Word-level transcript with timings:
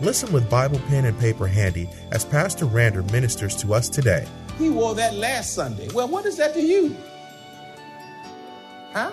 Listen 0.00 0.30
with 0.30 0.50
Bible 0.50 0.78
pen 0.88 1.06
and 1.06 1.18
paper 1.18 1.46
handy 1.46 1.88
as 2.12 2.22
Pastor 2.22 2.66
Rander 2.66 3.10
ministers 3.12 3.56
to 3.56 3.72
us 3.72 3.88
today. 3.88 4.28
He 4.58 4.68
wore 4.68 4.94
that 4.94 5.14
last 5.14 5.54
Sunday. 5.54 5.88
Well, 5.94 6.06
what 6.06 6.26
is 6.26 6.36
that 6.36 6.52
to 6.52 6.60
you? 6.60 6.94
Huh? 8.92 9.10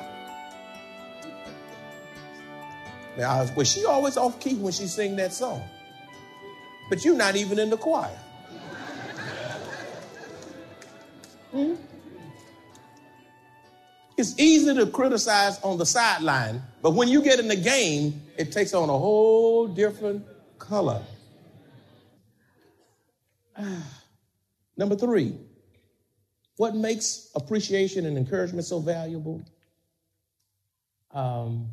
Now, 3.18 3.46
was 3.56 3.72
she 3.72 3.86
always 3.86 4.18
off 4.18 4.40
key 4.42 4.56
when 4.56 4.74
she 4.74 4.88
sing 4.88 5.16
that 5.16 5.34
song? 5.34 5.64
But 6.90 7.06
you're 7.06 7.16
not 7.16 7.38
even 7.38 7.60
in 7.60 7.70
the 7.70 7.78
choir. 7.78 8.18
hmm? 11.52 11.76
It's 14.18 14.38
easy 14.38 14.74
to 14.76 14.86
criticize 14.88 15.62
on 15.62 15.78
the 15.78 15.86
sideline, 15.86 16.62
but 16.82 16.92
when 16.92 17.08
you 17.08 17.22
get 17.22 17.40
in 17.40 17.48
the 17.48 17.56
game, 17.56 18.22
it 18.38 18.52
takes 18.52 18.74
on 18.74 18.90
a 18.90 18.98
whole 18.98 19.68
different 19.68 20.26
color. 20.64 21.02
Number 24.78 24.96
three, 24.96 25.36
what 26.58 26.76
makes 26.76 27.30
appreciation 27.36 28.06
and 28.06 28.18
encouragement 28.18 28.66
so 28.66 28.80
valuable? 28.80 29.46
Um, 31.12 31.70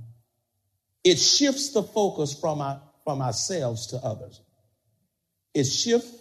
it 1.03 1.19
shifts 1.19 1.73
the 1.73 1.83
focus 1.83 2.39
from, 2.39 2.61
our, 2.61 2.83
from 3.05 3.23
ourselves 3.23 3.87
to 3.89 3.97
others. 3.97 4.41
It 5.55 5.65
shifts 5.65 6.13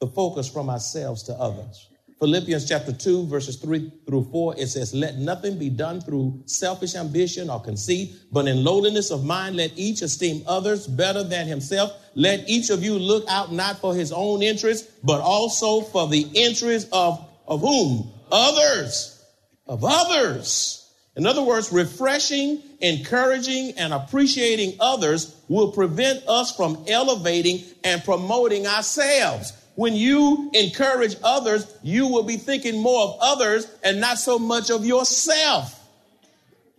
the 0.00 0.06
focus 0.06 0.48
from 0.48 0.70
ourselves 0.70 1.24
to 1.24 1.32
others. 1.32 1.88
Philippians 2.18 2.68
chapter 2.68 2.92
2, 2.92 3.26
verses 3.26 3.56
3 3.56 3.92
through 4.04 4.24
4, 4.32 4.56
it 4.58 4.66
says, 4.66 4.92
Let 4.92 5.18
nothing 5.18 5.56
be 5.56 5.70
done 5.70 6.00
through 6.00 6.42
selfish 6.46 6.96
ambition 6.96 7.48
or 7.48 7.60
conceit, 7.60 8.12
but 8.32 8.48
in 8.48 8.64
lowliness 8.64 9.12
of 9.12 9.24
mind, 9.24 9.54
let 9.54 9.70
each 9.76 10.02
esteem 10.02 10.42
others 10.46 10.88
better 10.88 11.22
than 11.22 11.46
himself. 11.46 11.92
Let 12.16 12.48
each 12.48 12.70
of 12.70 12.82
you 12.82 12.98
look 12.98 13.24
out 13.28 13.52
not 13.52 13.78
for 13.78 13.94
his 13.94 14.10
own 14.10 14.42
interest, 14.42 14.90
but 15.04 15.20
also 15.20 15.82
for 15.82 16.08
the 16.08 16.26
interest 16.34 16.88
of, 16.92 17.24
of 17.46 17.60
whom? 17.60 18.10
Others. 18.32 19.24
Of 19.68 19.84
others. 19.84 20.92
In 21.14 21.24
other 21.24 21.42
words, 21.42 21.70
refreshing, 21.70 22.62
encouraging, 22.80 23.74
and 23.76 23.92
appreciating 23.92 24.74
others 24.80 25.36
will 25.48 25.70
prevent 25.70 26.26
us 26.26 26.54
from 26.56 26.84
elevating 26.88 27.62
and 27.84 28.02
promoting 28.02 28.66
ourselves 28.66 29.52
when 29.78 29.94
you 29.94 30.50
encourage 30.54 31.14
others, 31.22 31.72
you 31.84 32.08
will 32.08 32.24
be 32.24 32.36
thinking 32.36 32.82
more 32.82 33.00
of 33.00 33.18
others 33.20 33.64
and 33.84 34.00
not 34.00 34.18
so 34.18 34.36
much 34.36 34.70
of 34.72 34.84
yourself. 34.84 35.88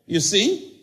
You 0.05 0.19
see? 0.19 0.78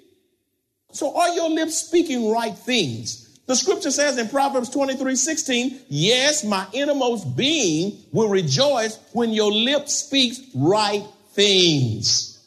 So 0.93 1.15
are 1.15 1.29
your 1.35 1.51
lips 1.51 1.75
speaking 1.75 2.31
right 2.31 2.57
things? 2.57 3.39
The 3.45 3.55
scripture 3.55 3.91
says 3.91 4.17
in 4.17 4.31
Proverbs 4.31 4.71
23 4.71 5.15
16, 5.15 5.81
yes, 5.91 6.43
my 6.43 6.67
innermost 6.73 7.37
being 7.37 7.99
will 8.13 8.31
rejoice 8.31 8.99
when 9.13 9.35
your 9.35 9.53
lips 9.53 9.93
speaks 9.93 10.41
right 10.55 11.05
things. 11.35 12.43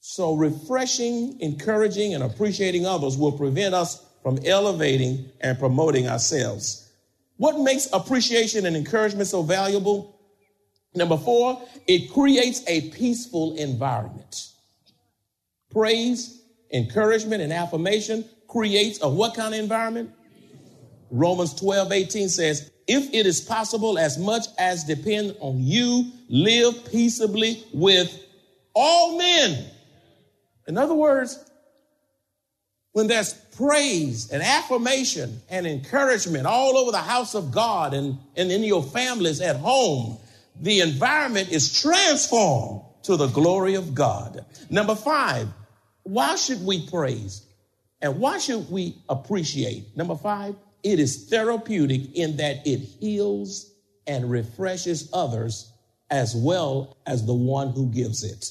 So 0.00 0.32
refreshing, 0.32 1.38
encouraging, 1.42 2.14
and 2.14 2.24
appreciating 2.24 2.86
others 2.86 3.18
will 3.18 3.32
prevent 3.32 3.74
us 3.74 4.02
from 4.22 4.38
elevating 4.46 5.30
and 5.42 5.58
promoting 5.58 6.08
ourselves. 6.08 6.81
What 7.42 7.58
makes 7.58 7.88
appreciation 7.92 8.66
and 8.66 8.76
encouragement 8.76 9.26
so 9.26 9.42
valuable? 9.42 10.16
Number 10.94 11.16
four, 11.16 11.60
it 11.88 12.12
creates 12.12 12.62
a 12.68 12.88
peaceful 12.90 13.56
environment. 13.56 14.50
Praise, 15.68 16.40
encouragement, 16.72 17.42
and 17.42 17.52
affirmation 17.52 18.24
creates 18.46 19.02
a 19.02 19.08
what 19.08 19.34
kind 19.34 19.54
of 19.54 19.60
environment? 19.60 20.12
Romans 21.10 21.52
12, 21.54 21.90
18 21.90 22.28
says, 22.28 22.70
if 22.86 23.12
it 23.12 23.26
is 23.26 23.40
possible, 23.40 23.98
as 23.98 24.18
much 24.18 24.46
as 24.56 24.84
depend 24.84 25.34
on 25.40 25.56
you, 25.58 26.12
live 26.28 26.88
peaceably 26.92 27.64
with 27.74 28.24
all 28.72 29.18
men. 29.18 29.68
In 30.68 30.78
other 30.78 30.94
words, 30.94 31.50
when 32.92 33.06
there's 33.06 33.32
praise 33.56 34.30
and 34.30 34.42
affirmation 34.42 35.40
and 35.48 35.66
encouragement 35.66 36.46
all 36.46 36.76
over 36.76 36.92
the 36.92 36.98
house 36.98 37.34
of 37.34 37.50
God 37.50 37.94
and, 37.94 38.18
and 38.36 38.52
in 38.52 38.62
your 38.62 38.82
families 38.82 39.40
at 39.40 39.56
home, 39.56 40.18
the 40.60 40.80
environment 40.80 41.50
is 41.50 41.80
transformed 41.80 42.82
to 43.04 43.16
the 43.16 43.28
glory 43.28 43.74
of 43.74 43.94
God. 43.94 44.44
Number 44.70 44.94
five, 44.94 45.48
why 46.02 46.36
should 46.36 46.64
we 46.64 46.86
praise? 46.88 47.46
And 48.00 48.18
why 48.18 48.38
should 48.38 48.70
we 48.70 48.96
appreciate? 49.08 49.96
Number 49.96 50.16
five, 50.16 50.54
it 50.82 50.98
is 50.98 51.28
therapeutic 51.28 52.14
in 52.14 52.36
that 52.38 52.66
it 52.66 52.78
heals 52.78 53.70
and 54.06 54.30
refreshes 54.30 55.08
others 55.12 55.72
as 56.10 56.34
well 56.36 56.98
as 57.06 57.24
the 57.24 57.34
one 57.34 57.70
who 57.70 57.86
gives 57.86 58.22
it. 58.24 58.50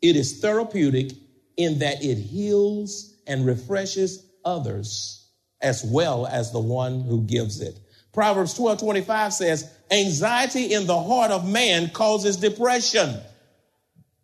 It 0.00 0.16
is 0.16 0.40
therapeutic 0.40 1.12
in 1.56 1.80
that 1.80 2.02
it 2.02 2.16
heals 2.16 3.13
and 3.26 3.46
refreshes 3.46 4.26
others 4.44 5.28
as 5.60 5.82
well 5.84 6.26
as 6.26 6.52
the 6.52 6.60
one 6.60 7.00
who 7.00 7.22
gives 7.22 7.60
it. 7.60 7.78
Proverbs 8.12 8.54
12 8.54 8.80
25 8.80 9.32
says, 9.32 9.70
Anxiety 9.90 10.72
in 10.72 10.86
the 10.86 11.00
heart 11.00 11.30
of 11.30 11.48
man 11.48 11.90
causes 11.90 12.36
depression, 12.36 13.16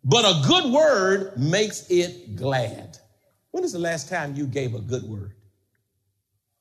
but 0.03 0.23
a 0.23 0.47
good 0.47 0.71
word 0.71 1.37
makes 1.37 1.89
it 1.89 2.35
glad. 2.35 2.97
When 3.51 3.63
is 3.63 3.73
the 3.73 3.79
last 3.79 4.09
time 4.09 4.35
you 4.35 4.45
gave 4.45 4.75
a 4.75 4.79
good 4.79 5.03
word? 5.03 5.33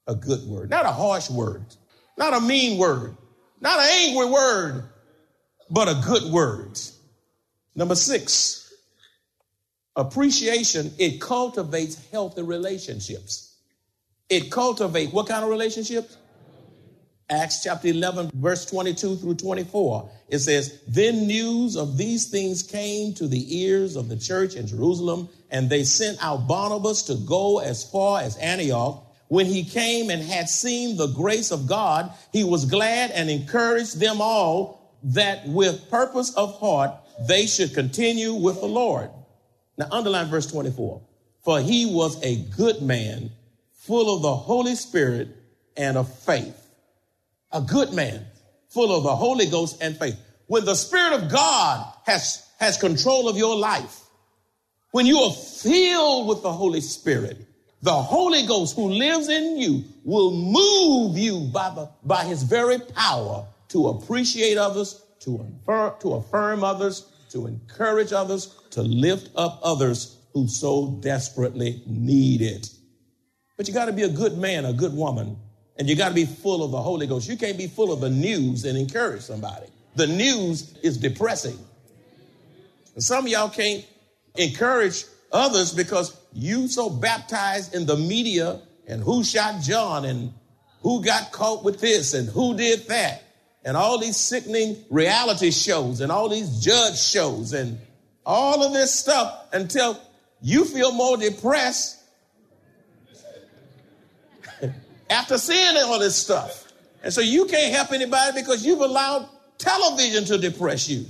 A 0.06 0.14
good 0.14 0.44
word, 0.46 0.70
not 0.70 0.86
a 0.86 0.92
harsh 0.92 1.30
word, 1.30 1.64
not 2.18 2.34
a 2.34 2.40
mean 2.40 2.78
word, 2.78 3.16
not 3.60 3.78
an 3.78 3.86
angry 3.92 4.26
word, 4.26 4.88
but 5.70 5.88
a 5.88 6.02
good 6.04 6.32
word. 6.32 6.80
Number 7.76 7.94
six, 7.94 8.59
Appreciation, 9.96 10.92
it 10.98 11.20
cultivates 11.20 11.98
healthy 12.10 12.42
relationships. 12.42 13.56
It 14.28 14.50
cultivates 14.50 15.12
what 15.12 15.26
kind 15.26 15.42
of 15.42 15.50
relationships? 15.50 16.16
Acts 17.28 17.62
chapter 17.62 17.88
11, 17.88 18.30
verse 18.34 18.64
22 18.66 19.16
through 19.16 19.34
24. 19.34 20.10
It 20.28 20.38
says, 20.40 20.80
Then 20.86 21.26
news 21.26 21.76
of 21.76 21.96
these 21.96 22.28
things 22.28 22.62
came 22.62 23.14
to 23.14 23.28
the 23.28 23.62
ears 23.62 23.96
of 23.96 24.08
the 24.08 24.16
church 24.16 24.54
in 24.54 24.66
Jerusalem, 24.66 25.28
and 25.50 25.68
they 25.68 25.84
sent 25.84 26.22
out 26.22 26.48
Barnabas 26.48 27.02
to 27.04 27.14
go 27.14 27.58
as 27.58 27.88
far 27.88 28.20
as 28.20 28.36
Antioch. 28.36 29.04
When 29.28 29.46
he 29.46 29.64
came 29.64 30.10
and 30.10 30.22
had 30.22 30.48
seen 30.48 30.96
the 30.96 31.06
grace 31.08 31.52
of 31.52 31.68
God, 31.68 32.12
he 32.32 32.42
was 32.42 32.64
glad 32.64 33.12
and 33.12 33.30
encouraged 33.30 34.00
them 34.00 34.20
all 34.20 34.96
that 35.04 35.46
with 35.46 35.88
purpose 35.88 36.34
of 36.34 36.58
heart 36.58 36.92
they 37.28 37.46
should 37.46 37.74
continue 37.74 38.34
with 38.34 38.60
the 38.60 38.66
Lord. 38.66 39.10
Now, 39.80 39.88
underline 39.92 40.28
verse 40.28 40.46
24. 40.46 41.00
For 41.42 41.60
he 41.62 41.86
was 41.86 42.22
a 42.22 42.36
good 42.54 42.82
man, 42.82 43.30
full 43.72 44.14
of 44.14 44.20
the 44.20 44.36
Holy 44.36 44.74
Spirit 44.74 45.28
and 45.74 45.96
of 45.96 46.14
faith. 46.18 46.54
A 47.50 47.62
good 47.62 47.94
man, 47.94 48.26
full 48.68 48.94
of 48.94 49.04
the 49.04 49.16
Holy 49.16 49.46
Ghost 49.46 49.78
and 49.80 49.96
faith. 49.96 50.20
When 50.48 50.66
the 50.66 50.74
Spirit 50.74 51.14
of 51.14 51.32
God 51.32 51.94
has, 52.04 52.46
has 52.58 52.76
control 52.76 53.26
of 53.26 53.38
your 53.38 53.56
life, 53.56 54.00
when 54.90 55.06
you 55.06 55.18
are 55.20 55.32
filled 55.32 56.28
with 56.28 56.42
the 56.42 56.52
Holy 56.52 56.82
Spirit, 56.82 57.38
the 57.80 57.90
Holy 57.90 58.46
Ghost 58.46 58.76
who 58.76 58.90
lives 58.90 59.30
in 59.30 59.56
you 59.56 59.84
will 60.04 60.30
move 60.30 61.16
you 61.16 61.48
by, 61.54 61.70
the, 61.74 61.88
by 62.04 62.24
his 62.24 62.42
very 62.42 62.80
power 62.80 63.46
to 63.68 63.88
appreciate 63.88 64.58
others, 64.58 65.02
to 65.20 65.36
affirm, 65.36 65.94
to 66.00 66.12
affirm 66.16 66.64
others, 66.64 67.06
to 67.30 67.46
encourage 67.46 68.12
others, 68.12 68.59
to 68.70 68.82
lift 68.82 69.30
up 69.36 69.60
others 69.62 70.16
who 70.32 70.46
so 70.48 70.98
desperately 71.00 71.82
need 71.86 72.40
it. 72.40 72.70
But 73.56 73.68
you 73.68 73.74
got 73.74 73.86
to 73.86 73.92
be 73.92 74.02
a 74.02 74.08
good 74.08 74.38
man, 74.38 74.64
a 74.64 74.72
good 74.72 74.94
woman, 74.94 75.36
and 75.76 75.88
you 75.88 75.96
got 75.96 76.08
to 76.10 76.14
be 76.14 76.24
full 76.26 76.62
of 76.62 76.70
the 76.70 76.80
Holy 76.80 77.06
Ghost. 77.06 77.28
You 77.28 77.36
can't 77.36 77.58
be 77.58 77.66
full 77.66 77.92
of 77.92 78.00
the 78.00 78.10
news 78.10 78.64
and 78.64 78.78
encourage 78.78 79.22
somebody. 79.22 79.66
The 79.96 80.06
news 80.06 80.76
is 80.82 80.96
depressing. 80.96 81.58
And 82.94 83.02
some 83.02 83.24
of 83.24 83.30
y'all 83.30 83.50
can't 83.50 83.84
encourage 84.36 85.04
others 85.32 85.72
because 85.72 86.16
you 86.32 86.68
so 86.68 86.90
baptized 86.90 87.74
in 87.74 87.86
the 87.86 87.96
media 87.96 88.60
and 88.86 89.02
who 89.02 89.24
shot 89.24 89.62
John 89.62 90.04
and 90.04 90.32
who 90.82 91.02
got 91.02 91.32
caught 91.32 91.64
with 91.64 91.80
this 91.80 92.14
and 92.14 92.28
who 92.28 92.56
did 92.56 92.88
that 92.88 93.22
and 93.64 93.76
all 93.76 93.98
these 93.98 94.16
sickening 94.16 94.76
reality 94.90 95.50
shows 95.50 96.00
and 96.00 96.10
all 96.10 96.28
these 96.28 96.60
judge 96.60 96.98
shows 96.98 97.52
and 97.52 97.78
all 98.30 98.62
of 98.62 98.72
this 98.72 98.94
stuff 98.94 99.48
until 99.52 100.00
you 100.40 100.64
feel 100.64 100.92
more 100.92 101.16
depressed 101.16 102.00
after 105.10 105.36
seeing 105.36 105.76
all 105.78 105.98
this 105.98 106.14
stuff. 106.14 106.72
And 107.02 107.12
so 107.12 107.20
you 107.20 107.46
can't 107.46 107.74
help 107.74 107.90
anybody 107.90 108.40
because 108.40 108.64
you've 108.64 108.82
allowed 108.82 109.28
television 109.58 110.24
to 110.26 110.38
depress 110.38 110.88
you. 110.88 111.06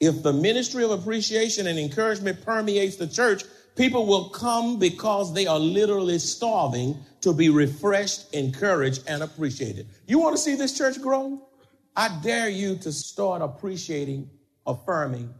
If 0.00 0.24
the 0.24 0.32
ministry 0.32 0.82
of 0.82 0.90
appreciation 0.90 1.68
and 1.68 1.78
encouragement 1.78 2.44
permeates 2.44 2.96
the 2.96 3.06
church, 3.06 3.44
people 3.76 4.04
will 4.04 4.30
come 4.30 4.80
because 4.80 5.32
they 5.32 5.46
are 5.46 5.60
literally 5.60 6.18
starving 6.18 6.98
to 7.20 7.32
be 7.32 7.50
refreshed, 7.50 8.34
encouraged, 8.34 9.04
and 9.06 9.22
appreciated. 9.22 9.86
You 10.08 10.18
want 10.18 10.34
to 10.34 10.42
see 10.42 10.56
this 10.56 10.76
church 10.76 11.00
grow? 11.00 11.40
I 11.94 12.18
dare 12.20 12.48
you 12.48 12.76
to 12.78 12.92
start 12.92 13.42
appreciating, 13.42 14.28
affirming, 14.66 15.32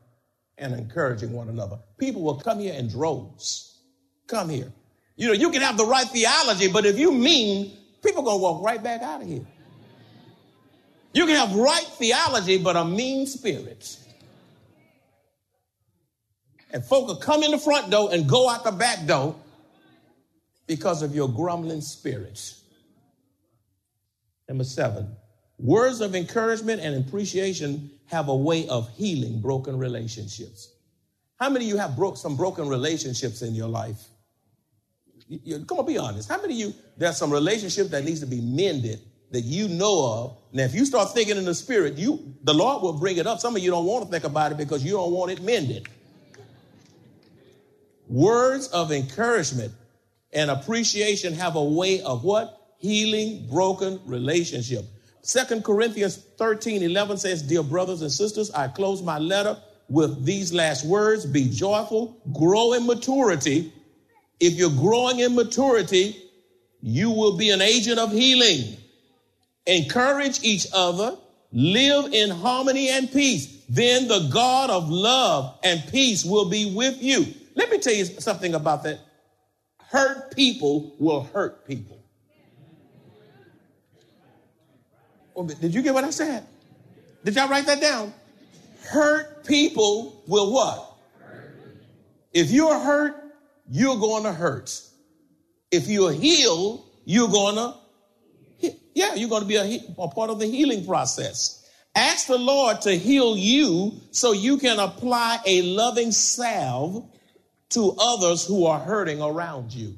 and 0.59 0.75
encouraging 0.75 1.33
one 1.33 1.49
another. 1.49 1.79
People 1.99 2.23
will 2.23 2.39
come 2.39 2.61
here 2.61 2.75
in 2.75 2.89
droves. 2.89 3.79
Come 4.27 4.49
here. 4.49 4.73
You 5.17 5.29
know, 5.29 5.33
you 5.33 5.51
can 5.51 5.63
have 5.63 5.77
the 5.77 5.85
right 5.85 6.07
theology, 6.07 6.69
but 6.69 6.85
if 6.87 6.99
you 6.99 7.13
mean, 7.13 7.77
people 8.03 8.23
gonna 8.23 8.39
walk 8.39 8.63
right 8.63 8.83
back 8.83 9.03
out 9.03 9.23
of 9.23 9.29
here. 9.29 9.47
You 11.13 11.27
can 11.27 11.37
have 11.37 11.55
right 11.55 11.87
theology, 11.99 12.59
but 12.59 12.77
a 12.77 12.85
mean 12.85 13.27
spirit. 13.27 13.99
And 16.71 16.85
folk 16.85 17.07
will 17.07 17.17
come 17.17 17.43
in 17.43 17.53
the 17.53 17.59
front 17.59 17.91
door 17.91 18.11
and 18.13 18.29
go 18.29 18.51
out 18.51 18.65
the 18.65 18.73
back 18.73 19.07
door 19.07 19.35
because 20.67 21.03
of 21.03 21.15
your 21.15 21.29
grumbling 21.29 21.81
spirits. 21.81 22.61
Number 24.49 24.65
seven, 24.65 25.17
words 25.59 26.01
of 26.01 26.15
encouragement 26.15 26.81
and 26.81 27.07
appreciation 27.07 27.91
have 28.07 28.29
a 28.29 28.37
way 28.37 28.69
of 28.69 28.89
healing 28.97 29.41
broken 29.41 29.79
relationships. 29.79 30.73
How 31.39 31.51
many 31.51 31.67
of 31.67 31.69
you 31.69 31.77
have 31.77 31.97
broke 31.97 32.17
some 32.17 32.37
broken 32.37 32.69
relationships 32.69 33.43
in 33.43 33.55
your 33.55 33.69
life? 33.69 34.01
You, 35.29 35.41
you, 35.45 35.65
come 35.65 35.79
on, 35.79 35.87
be 35.87 35.99
honest. 35.99 36.29
How 36.29 36.41
many 36.41 36.55
of 36.55 36.59
you, 36.59 36.75
there's 36.97 37.17
some 37.17 37.33
relationship 37.33 37.89
that 37.89 38.05
needs 38.05 38.21
to 38.21 38.27
be 38.27 38.41
mended 38.41 39.01
that 39.31 39.43
you 39.43 39.69
know 39.69 40.13
of. 40.13 40.37
Now, 40.53 40.65
if 40.65 40.75
you 40.75 40.85
start 40.85 41.13
thinking 41.13 41.37
in 41.37 41.45
the 41.45 41.55
spirit, 41.55 41.95
you 41.99 42.35
the 42.45 42.55
Lord 42.55 42.83
will 42.83 42.93
bring 42.93 43.17
it 43.17 43.27
up. 43.27 43.41
Some 43.41 43.57
of 43.57 43.63
you 43.63 43.71
don't 43.71 43.85
want 43.85 44.05
to 44.05 44.11
think 44.11 44.25
about 44.25 44.53
it 44.53 44.59
because 44.59 44.85
you 44.85 44.93
don't 44.93 45.13
want 45.13 45.31
it 45.33 45.43
mended. 45.43 45.89
Words 48.09 48.69
of 48.69 48.93
encouragement 48.93 49.73
and 50.33 50.51
appreciation 50.51 51.35
have 51.35 51.57
a 51.57 51.65
way 51.65 52.01
of 52.03 52.23
what? 52.23 52.75
Healing 52.79 53.49
broken 53.49 54.01
relationship. 54.07 54.85
Second 55.27 55.65
Corinthians 55.65 56.19
13, 56.39 56.85
11 56.85 57.17
says, 57.17 57.43
Dear 57.43 57.65
brothers 57.65 58.01
and 58.01 58.13
sisters, 58.13 58.49
I 58.53 58.69
close 58.69 59.03
my 59.03 59.19
letter 59.19 59.61
with 59.89 60.25
these 60.25 60.53
last 60.53 60.87
words. 60.87 61.27
Be 61.27 61.49
joyful, 61.49 62.17
grow 62.33 62.75
in 62.75 62.87
maturity. 62.87 63.73
If 64.39 64.55
you're 64.55 64.71
growing 64.71 65.19
in 65.19 65.35
maturity, 65.35 66.17
you 66.81 67.11
will 67.11 67.37
be 67.37 67.51
an 67.51 67.61
agent 67.61 67.99
of 67.99 68.13
healing. 68.13 68.77
Encourage 69.67 70.45
each 70.45 70.69
other, 70.73 71.17
live 71.51 72.15
in 72.15 72.31
harmony 72.31 72.89
and 72.91 73.11
peace. 73.11 73.65
Then 73.69 74.07
the 74.07 74.29
God 74.33 74.71
of 74.71 74.89
love 74.89 75.59
and 75.65 75.83
peace 75.91 76.25
will 76.25 76.49
be 76.49 76.73
with 76.73 77.03
you. 77.03 77.27
Let 77.57 77.69
me 77.73 77.79
tell 77.79 77.95
you 77.95 78.05
something 78.05 78.55
about 78.55 78.85
that. 78.85 79.01
Hurt 79.89 80.37
people 80.37 80.95
will 81.01 81.25
hurt 81.25 81.67
people. 81.67 81.97
Oh, 85.19 85.26
Oh, 85.37 85.47
did 85.47 85.75
you 85.75 85.83
get 85.83 85.93
what 85.93 86.05
I 86.05 86.11
said? 86.11 86.47
Did 87.25 87.37
y'all 87.37 87.49
write 87.49 87.67
that 87.67 87.81
down? 87.81 88.15
Hurt 88.89 89.45
people 89.45 90.23
will 90.27 90.53
what? 90.53 90.95
If 92.33 92.51
you're 92.51 92.79
hurt, 92.79 93.15
you're 93.71 93.97
going 93.97 94.25
to 94.25 94.33
hurt. 94.33 94.81
If 95.71 95.89
you're 95.89 96.13
healed, 96.13 96.85
you're 97.05 97.29
going 97.29 97.57
to, 97.57 98.75
yeah, 98.95 99.15
you're 99.15 99.29
going 99.29 99.43
to 99.43 99.49
be 99.49 99.57
a, 99.57 99.81
a 99.99 100.09
part 100.09 100.31
of 100.31 100.39
the 100.39 100.47
healing 100.47 100.87
process. 100.87 101.69
Ask 101.95 102.27
the 102.27 102.39
Lord 102.39 102.83
to 102.83 102.93
heal 102.97 103.37
you 103.37 103.93
so 104.11 104.33
you 104.33 104.59
can 104.59 104.79
apply 104.79 105.39
a 105.47 105.63
loving 105.63 106.13
salve 106.13 107.09
to 107.71 107.97
others 107.99 108.47
who 108.47 108.67
are 108.67 108.79
hurting 108.79 109.21
around 109.21 109.73
you. 109.73 109.97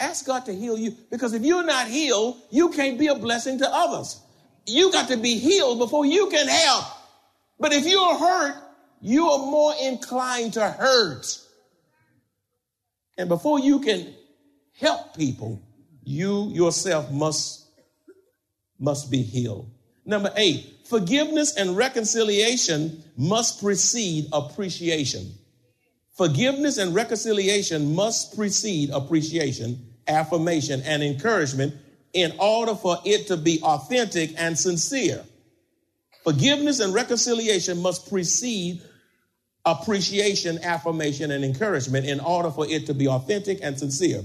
Ask 0.00 0.26
God 0.26 0.46
to 0.46 0.54
heal 0.54 0.76
you 0.76 0.96
because 1.10 1.34
if 1.34 1.42
you're 1.42 1.64
not 1.64 1.88
healed, 1.88 2.36
you 2.50 2.70
can't 2.70 2.98
be 2.98 3.06
a 3.06 3.14
blessing 3.14 3.58
to 3.58 3.68
others. 3.70 4.20
You 4.66 4.92
got 4.92 5.08
to 5.08 5.16
be 5.16 5.38
healed 5.38 5.78
before 5.78 6.06
you 6.06 6.28
can 6.28 6.48
help. 6.48 6.84
But 7.58 7.72
if 7.72 7.86
you're 7.86 8.18
hurt, 8.18 8.56
you 9.00 9.28
are 9.28 9.38
more 9.38 9.74
inclined 9.82 10.54
to 10.54 10.66
hurt. 10.66 11.26
And 13.16 13.28
before 13.28 13.60
you 13.60 13.80
can 13.80 14.14
help 14.78 15.16
people, 15.16 15.62
you 16.02 16.48
yourself 16.48 17.10
must, 17.10 17.66
must 18.78 19.10
be 19.10 19.22
healed. 19.22 19.70
Number 20.04 20.32
eight, 20.36 20.80
forgiveness 20.84 21.56
and 21.56 21.76
reconciliation 21.76 23.02
must 23.16 23.62
precede 23.62 24.26
appreciation. 24.32 25.32
Forgiveness 26.12 26.78
and 26.78 26.94
reconciliation 26.94 27.94
must 27.94 28.36
precede 28.36 28.90
appreciation, 28.90 29.94
affirmation, 30.06 30.82
and 30.84 31.02
encouragement 31.02 31.74
in 32.14 32.32
order 32.38 32.74
for 32.74 32.98
it 33.04 33.26
to 33.26 33.36
be 33.36 33.60
authentic 33.62 34.32
and 34.38 34.58
sincere. 34.58 35.24
Forgiveness 36.22 36.80
and 36.80 36.94
reconciliation 36.94 37.82
must 37.82 38.08
precede 38.08 38.80
appreciation, 39.66 40.58
affirmation, 40.62 41.30
and 41.30 41.44
encouragement 41.44 42.06
in 42.06 42.20
order 42.20 42.50
for 42.50 42.66
it 42.66 42.86
to 42.86 42.94
be 42.94 43.08
authentic 43.08 43.58
and 43.62 43.78
sincere. 43.78 44.24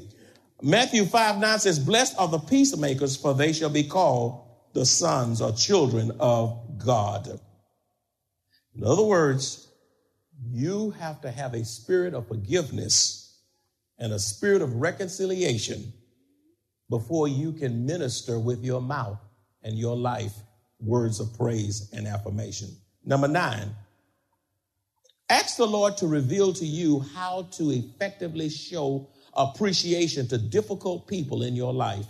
Matthew 0.62 1.06
5 1.06 1.39
9 1.39 1.59
says, 1.59 1.80
Blessed 1.80 2.18
are 2.18 2.27
the 2.27 2.39
peacemakers, 2.39 3.18
for 3.18 3.33
they 3.33 3.53
shall 3.53 3.69
be 3.69 3.83
called 3.83 4.45
the 4.74 4.85
sons 4.85 5.42
or 5.42 5.51
children 5.51 6.12
of 6.19 6.57
God. 6.77 7.39
In 8.75 8.83
other 8.83 9.03
words, 9.03 9.68
you 10.47 10.92
have 10.92 11.21
to 11.21 11.31
have 11.31 11.54
a 11.54 11.66
spirit 11.66 12.14
of 12.14 12.28
forgiveness 12.28 13.42
and 13.97 14.14
a 14.14 14.19
spirit 14.19 14.61
of 14.61 14.75
reconciliation 14.75 15.92
before 16.90 17.28
you 17.28 17.52
can 17.52 17.86
minister 17.86 18.40
with 18.40 18.64
your 18.64 18.81
mouth 18.81 19.19
and 19.64 19.78
your 19.78 19.96
life 19.96 20.34
words 20.80 21.19
of 21.19 21.36
praise 21.38 21.90
and 21.94 22.08
affirmation. 22.08 22.69
Number 23.06 23.28
nine, 23.28 23.76
ask 25.30 25.58
the 25.58 25.68
Lord 25.68 25.98
to 25.98 26.08
reveal 26.08 26.54
to 26.54 26.66
you 26.66 27.00
how 27.16 27.48
to 27.54 27.72
effectively 27.72 28.50
show 28.50 29.08
appreciation 29.36 30.28
to 30.28 30.38
difficult 30.38 31.08
people 31.08 31.44
in 31.44 31.56
your 31.56 31.74
life, 31.74 32.08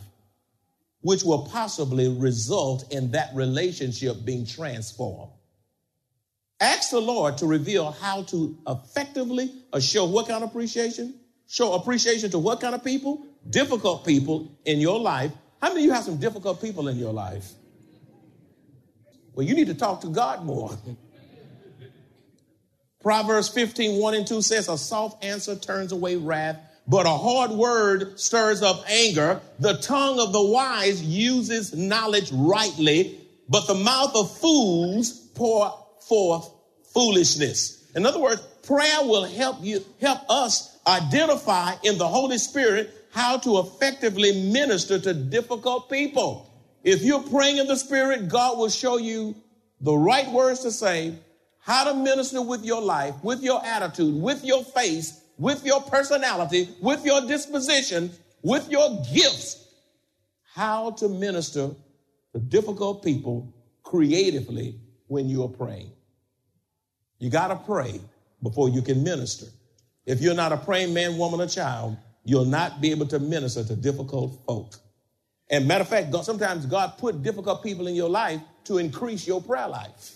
which 1.02 1.24
will 1.24 1.48
possibly 1.48 2.08
result 2.08 2.92
in 2.92 3.12
that 3.12 3.30
relationship 3.34 4.18
being 4.26 4.46
transformed. 4.46 5.32
Ask 6.62 6.92
the 6.92 7.00
Lord 7.00 7.38
to 7.38 7.48
reveal 7.48 7.92
how 7.92 8.24
to 8.24 8.58
effectively 8.68 9.52
show 9.80 10.06
what 10.06 10.28
kind 10.28 10.44
of 10.44 10.50
appreciation? 10.50 11.16
Show 11.48 11.74
appreciation 11.74 12.30
to 12.32 12.40
what 12.40 12.60
kind 12.60 12.76
of 12.76 12.84
people? 12.84 13.26
Difficult 13.48 14.06
people 14.06 14.52
in 14.66 14.80
your 14.80 15.00
life. 15.00 15.32
How 15.62 15.70
many 15.70 15.82
of 15.82 15.86
you 15.86 15.92
have 15.92 16.04
some 16.04 16.18
difficult 16.18 16.62
people 16.62 16.88
in 16.88 16.98
your 16.98 17.14
life? 17.14 17.52
Well, 19.34 19.46
you 19.46 19.56
need 19.56 19.68
to 19.68 19.74
talk 19.74 20.02
to 20.02 20.08
God 20.08 20.46
more. 20.46 20.78
Proverbs 23.02 23.48
15, 23.50 24.02
1 24.02 24.14
and 24.14 24.28
2 24.28 24.42
says, 24.42 24.68
A 24.68 24.78
soft 24.78 25.24
answer 25.24 25.56
turns 25.56 25.94
away 25.94 26.18
wrath, 26.18 26.58
but 26.88 27.06
a 27.06 27.10
hard 27.10 27.52
word 27.52 28.20
stirs 28.20 28.62
up 28.62 28.84
anger. 28.90 29.40
The 29.60 29.78
tongue 29.78 30.20
of 30.20 30.34
the 30.34 30.44
wise 30.44 31.02
uses 31.02 31.74
knowledge 31.74 32.30
rightly, 32.34 33.20
but 33.48 33.68
the 33.68 33.76
mouth 33.76 34.16
of 34.16 34.38
fools 34.38 35.12
pour 35.36 35.74
forth 36.08 36.52
foolishness. 36.94 37.86
In 37.96 38.06
other 38.06 38.20
words, 38.20 38.42
prayer 38.64 39.04
will 39.04 39.24
help 39.24 39.58
you, 39.62 39.84
help 40.02 40.20
us 40.30 40.78
identify 40.86 41.76
in 41.84 41.98
the 41.98 42.08
Holy 42.08 42.38
Spirit 42.38 42.94
how 43.12 43.38
to 43.38 43.60
effectively 43.60 44.52
minister 44.52 45.00
to 45.00 45.14
difficult 45.14 45.90
people. 45.90 46.50
If 46.84 47.02
you're 47.02 47.24
praying 47.24 47.58
in 47.58 47.68
the 47.68 47.76
Spirit, 47.76 48.30
God 48.30 48.58
will 48.58 48.70
show 48.70 48.98
you 48.98 49.36
the 49.82 49.96
right 49.96 50.30
words 50.32 50.62
to 50.62 50.72
say, 50.72 51.16
how 51.60 51.84
to 51.86 51.94
minister 51.94 52.42
with 52.42 52.64
your 52.64 52.82
life, 52.82 53.16
with 53.24 53.42
your 53.42 53.64
attitude, 53.66 54.22
with 54.22 54.44
your 54.44 54.64
face, 54.64 55.22
with 55.38 55.66
your 55.66 55.82
personality, 55.82 56.70
with 56.82 57.06
your 57.06 57.22
disposition, 57.22 58.12
with 58.42 58.70
your 58.70 59.04
gifts, 59.14 59.68
how 60.54 60.92
to 60.92 61.08
minister 61.08 61.72
to 62.34 62.40
difficult 62.40 63.04
people 63.04 63.54
creatively 63.84 64.80
when 65.08 65.28
you 65.28 65.44
are 65.44 65.50
praying. 65.50 65.92
You 67.18 67.30
got 67.30 67.48
to 67.48 67.56
pray 67.56 68.00
before 68.42 68.70
you 68.70 68.82
can 68.82 69.04
minister. 69.04 69.48
If 70.06 70.22
you're 70.22 70.36
not 70.36 70.52
a 70.52 70.58
praying 70.58 70.94
man, 70.94 71.18
woman, 71.18 71.42
or 71.42 71.48
child, 71.48 71.98
you'll 72.30 72.46
not 72.46 72.80
be 72.80 72.92
able 72.92 73.08
to 73.08 73.18
minister 73.18 73.64
to 73.64 73.76
difficult 73.76 74.40
folk. 74.46 74.76
And 75.50 75.68
matter 75.68 75.82
of 75.82 75.88
fact, 75.88 76.14
sometimes 76.24 76.68
God 76.68 77.00
put 77.00 77.24
difficult 77.24 77.64
people 77.64 77.88
in 77.88 77.96
your 77.96 78.10
life 78.10 78.40
to 78.66 78.78
increase 78.78 79.26
your 79.26 79.42
prayer 79.42 79.68
life. 79.68 80.16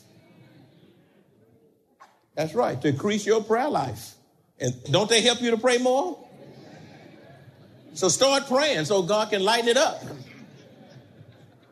That's 2.36 2.53
right, 2.53 2.79
to 2.84 2.88
increase 2.88 3.25
your 3.25 3.43
prayer 3.43 3.67
life. 3.67 4.13
And 4.60 4.75
don't 4.91 5.10
they 5.10 5.22
help 5.22 5.41
you 5.41 5.50
to 5.51 5.58
pray 5.58 5.79
more? 5.79 6.20
So 7.96 8.10
start 8.10 8.48
praying 8.48 8.86
so 8.86 9.01
God 9.01 9.32
can 9.32 9.43
lighten 9.43 9.70
it 9.70 9.77
up. 9.77 10.03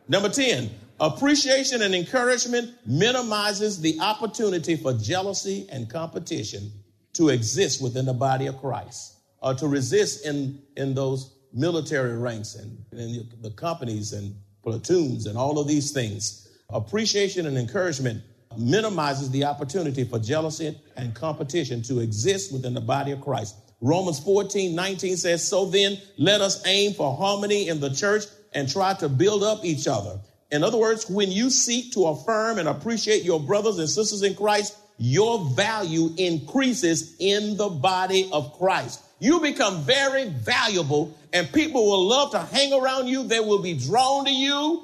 Number 0.08 0.30
10, 0.30 0.72
appreciation 1.00 1.84
and 1.84 1.94
encouragement 1.94 2.72
minimizes 2.88 3.80
the 3.80 4.00
opportunity 4.00 4.76
for 4.76 4.94
jealousy 4.94 5.68
and 5.72 5.88
competition 5.88 6.72
to 7.14 7.30
exist 7.30 7.80
within 7.82 8.06
the 8.06 8.14
body 8.14 8.48
of 8.48 8.60
Christ 8.60 9.21
or 9.42 9.54
to 9.56 9.68
resist 9.68 10.26
in, 10.26 10.62
in 10.78 10.94
those 10.94 11.36
military 11.54 12.18
ranks 12.18 12.56
and 12.56 12.78
in 12.94 13.30
the 13.42 13.52
companies 13.52 14.14
and 14.14 14.36
platoons 14.64 15.26
and 15.26 15.38
all 15.38 15.60
of 15.60 15.68
these 15.68 15.92
things. 15.92 16.48
Appreciation 16.70 17.46
and 17.46 17.58
encouragement 17.58 18.24
minimizes 18.58 19.32
the 19.32 19.46
opportunity 19.46 20.04
for 20.04 20.20
jealousy 20.20 20.78
and 20.98 21.14
competition 21.16 21.82
to 21.84 22.00
exist 22.00 22.54
within 22.54 22.74
the 22.74 22.82
body 22.82 23.12
of 23.12 23.22
Christ. 23.22 23.56
Romans 23.82 24.20
14, 24.20 24.76
19 24.76 25.18
says, 25.18 25.48
So 25.48 25.66
then 25.66 25.98
let 26.18 26.42
us 26.42 26.66
aim 26.68 26.94
for 26.94 27.16
harmony 27.16 27.68
in 27.68 27.80
the 27.80 27.90
church 27.90 28.26
and 28.54 28.70
try 28.70 28.94
to 28.96 29.10
build 29.10 29.44
up 29.44 29.66
each 29.66 29.88
other. 29.88 30.20
In 30.52 30.64
other 30.64 30.78
words, 30.78 31.10
when 31.10 31.32
you 31.32 31.50
seek 31.50 31.94
to 31.94 32.08
affirm 32.08 32.60
and 32.60 32.68
appreciate 32.68 33.24
your 33.24 33.40
brothers 33.40 33.80
and 33.80 33.90
sisters 33.90 34.22
in 34.22 34.36
Christ, 34.36 34.78
your 34.98 35.44
value 35.46 36.14
increases 36.18 37.16
in 37.20 37.58
the 37.58 37.70
body 37.70 38.30
of 38.32 38.58
Christ. 38.60 39.02
You 39.22 39.40
become 39.40 39.84
very 39.84 40.30
valuable 40.30 41.16
and 41.32 41.50
people 41.54 41.86
will 41.86 42.08
love 42.08 42.32
to 42.32 42.40
hang 42.40 42.74
around 42.74 43.06
you. 43.06 43.22
They 43.22 43.40
will 43.40 43.62
be 43.62 43.76
drawn 43.76 44.26
to 44.26 44.32
you 44.32 44.84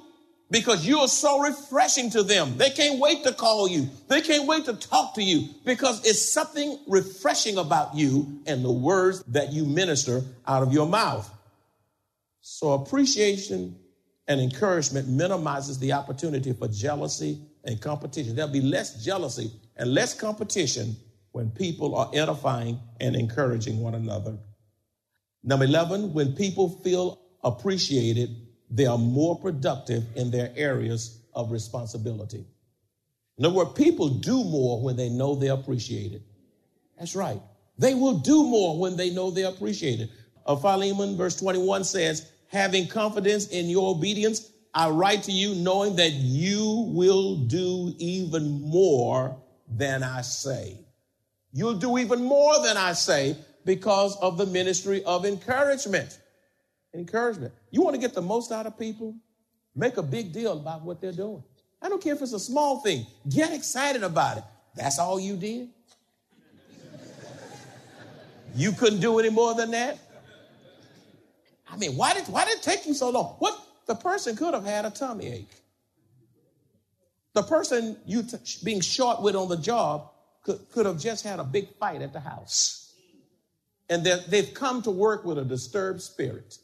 because 0.51 0.85
you 0.85 0.99
are 0.99 1.07
so 1.07 1.39
refreshing 1.39 2.11
to 2.11 2.21
them. 2.21 2.55
They 2.55 2.69
can't 2.69 2.99
wait 2.99 3.23
to 3.23 3.33
call 3.33 3.67
you. 3.67 3.89
They 4.07 4.21
can't 4.21 4.47
wait 4.47 4.65
to 4.65 4.75
talk 4.75 5.15
to 5.15 5.23
you 5.23 5.49
because 5.65 6.05
it's 6.05 6.21
something 6.21 6.77
refreshing 6.87 7.57
about 7.57 7.95
you 7.95 8.43
and 8.45 8.63
the 8.63 8.71
words 8.71 9.23
that 9.29 9.53
you 9.53 9.65
minister 9.65 10.21
out 10.45 10.61
of 10.61 10.71
your 10.71 10.87
mouth. 10.87 11.27
So 12.41 12.73
appreciation 12.73 13.75
and 14.27 14.39
encouragement 14.39 15.07
minimizes 15.07 15.79
the 15.79 15.93
opportunity 15.93 16.53
for 16.53 16.67
jealousy 16.67 17.39
and 17.63 17.81
competition. 17.81 18.35
There'll 18.35 18.51
be 18.51 18.61
less 18.61 19.03
jealousy 19.03 19.51
and 19.77 19.95
less 19.95 20.13
competition 20.13 20.95
when 21.37 21.51
people 21.51 21.95
are 21.95 22.09
edifying 22.15 22.79
and 22.99 23.15
encouraging 23.15 23.79
one 23.79 23.93
another. 23.93 24.39
Number 25.43 25.65
11, 25.65 26.11
when 26.13 26.33
people 26.33 26.67
feel 26.83 27.21
appreciated 27.43 28.35
they 28.71 28.87
are 28.87 28.97
more 28.97 29.39
productive 29.39 30.03
in 30.15 30.31
their 30.31 30.51
areas 30.55 31.21
of 31.35 31.51
responsibility. 31.51 32.43
In 33.37 33.45
other 33.45 33.53
words, 33.53 33.73
people 33.73 34.09
do 34.09 34.43
more 34.43 34.81
when 34.81 34.95
they 34.95 35.09
know 35.09 35.35
they're 35.35 35.53
appreciated. 35.53 36.23
That's 36.97 37.15
right. 37.15 37.39
They 37.77 37.93
will 37.93 38.17
do 38.17 38.43
more 38.43 38.79
when 38.79 38.97
they 38.97 39.11
know 39.11 39.29
they're 39.29 39.49
appreciated. 39.49 40.09
Of 40.43 40.63
Philemon, 40.63 41.17
verse 41.17 41.35
21 41.35 41.83
says, 41.83 42.31
having 42.47 42.87
confidence 42.87 43.49
in 43.49 43.69
your 43.69 43.91
obedience, 43.91 44.49
I 44.73 44.89
write 44.89 45.21
to 45.23 45.31
you 45.31 45.53
knowing 45.53 45.97
that 45.97 46.13
you 46.13 46.87
will 46.89 47.35
do 47.35 47.93
even 47.99 48.59
more 48.63 49.37
than 49.67 50.01
I 50.01 50.21
say. 50.21 50.86
You'll 51.57 51.73
do 51.73 51.97
even 51.97 52.23
more 52.23 52.61
than 52.61 52.77
I 52.77 52.93
say 52.93 53.35
because 53.65 54.15
of 54.17 54.37
the 54.37 54.45
ministry 54.45 55.03
of 55.05 55.25
encouragement 55.25 56.19
encouragement. 56.93 57.51
You 57.71 57.81
want 57.81 57.95
to 57.95 57.99
get 57.99 58.13
the 58.13 58.21
most 58.21 58.51
out 58.51 58.67
of 58.67 58.77
people? 58.77 59.15
Make 59.75 59.97
a 59.97 60.03
big 60.03 60.31
deal 60.31 60.53
about 60.53 60.83
what 60.83 61.01
they're 61.01 61.11
doing. 61.11 61.43
I 61.81 61.89
don't 61.89 61.99
care 61.99 62.13
if 62.13 62.21
it's 62.21 62.33
a 62.33 62.39
small 62.39 62.81
thing. 62.81 63.07
Get 63.27 63.53
excited 63.53 64.03
about 64.03 64.37
it. 64.37 64.43
That's 64.75 64.99
all 64.99 65.19
you 65.19 65.35
did? 65.35 65.69
You 68.55 68.71
couldn't 68.71 68.99
do 68.99 69.17
any 69.17 69.31
more 69.31 69.55
than 69.55 69.71
that? 69.71 69.97
I 71.67 71.75
mean, 71.75 71.97
why 71.97 72.13
did, 72.13 72.27
why 72.27 72.45
did 72.45 72.59
it 72.59 72.63
take 72.63 72.85
you 72.85 72.93
so 72.93 73.09
long? 73.09 73.35
What? 73.39 73.59
The 73.87 73.95
person 73.95 74.35
could 74.35 74.53
have 74.53 74.65
had 74.65 74.85
a 74.85 74.91
tummy 74.91 75.25
ache. 75.25 75.55
The 77.33 77.41
person 77.41 77.97
you 78.05 78.21
t- 78.21 78.37
being 78.63 78.81
short 78.81 79.23
with 79.23 79.35
on 79.35 79.49
the 79.49 79.57
job 79.57 80.11
could, 80.47 80.71
could 80.71 80.85
have 80.85 80.97
just 80.97 81.25
had 81.25 81.39
a 81.39 81.43
big 81.43 81.75
fight 81.77 82.01
at 82.01 82.13
the 82.13 82.21
house. 82.21 82.93
And 83.89 84.05
that 84.05 84.31
they've 84.31 84.53
come 84.53 84.81
to 84.83 84.91
work 84.91 85.25
with 85.25 85.37
a 85.37 85.45
disturbed 85.45 86.01
spirit 86.01 86.57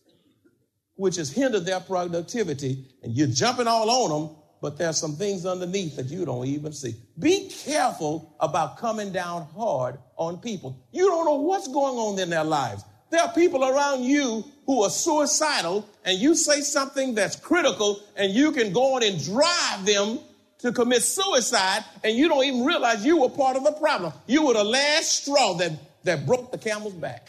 which 0.96 1.16
has 1.16 1.32
hindered 1.32 1.66
their 1.66 1.80
productivity, 1.80 2.86
and 3.02 3.18
you're 3.18 3.28
jumping 3.28 3.68
all 3.68 3.90
on 3.90 4.10
them, 4.28 4.36
but 4.62 4.78
there's 4.78 4.98
some 4.98 5.16
things 5.16 5.46
underneath 5.46 5.96
that 5.96 6.06
you 6.06 6.24
don't 6.24 6.46
even 6.46 6.72
see. 6.72 6.94
Be 7.20 7.50
careful 7.50 8.36
about 8.40 8.78
coming 8.78 9.12
down 9.12 9.48
hard 9.56 9.98
on 10.18 10.38
people. 10.38 10.86
You 10.92 11.08
don't 11.08 11.26
know 11.26 11.42
what's 11.42 11.68
going 11.68 11.96
on 11.96 12.20
in 12.20 12.30
their 12.30 12.44
lives. 12.44 12.84
There 13.10 13.22
are 13.22 13.34
people 13.34 13.66
around 13.66 14.04
you 14.04 14.46
who 14.68 14.84
are 14.84 14.90
suicidal, 14.90 15.90
and 16.06 16.20
you 16.20 16.36
say 16.36 16.62
something 16.62 17.16
that's 17.16 17.36
critical, 17.36 18.00
and 18.16 18.32
you 18.32 18.52
can 18.52 18.72
go 18.72 18.96
on 18.96 19.04
and 19.04 19.22
drive 19.22 19.86
them 19.86 20.20
to 20.64 20.72
commit 20.72 21.04
suicide, 21.04 21.84
and 22.06 22.16
you 22.16 22.30
don't 22.30 22.46
even 22.46 22.64
realize 22.64 23.06
you 23.06 23.20
were 23.20 23.28
part 23.28 23.58
of 23.58 23.66
the 23.66 23.74
problem. 23.74 24.14
You 24.28 24.46
were 24.46 24.54
the 24.54 24.64
last 24.64 25.24
straw 25.24 25.56
that, 25.56 25.74
that 26.06 26.26
broke 26.26 26.54
the 26.54 26.58
camel's 26.58 26.94
back. 26.94 27.28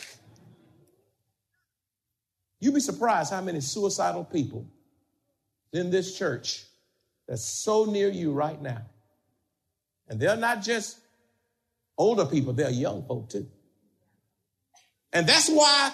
You'd 2.61 2.75
be 2.75 2.81
surprised 2.81 3.33
how 3.33 3.41
many 3.41 3.61
suicidal 3.61 4.23
people 4.23 4.65
in 5.73 5.91
this 5.91 6.17
church 6.17 6.63
that's 7.27 7.45
so 7.45 7.87
near 7.87 8.09
you 8.09 8.31
right 8.31 8.63
now. 8.63 8.83
And 10.09 10.21
they're 10.21 10.37
not 10.37 10.63
just 10.63 11.01
older 11.99 12.27
people, 12.27 12.53
they're 12.53 12.71
young 12.71 13.05
folk 13.05 13.31
too. 13.31 13.49
And 15.13 15.27
that's 15.27 15.49
why 15.49 15.91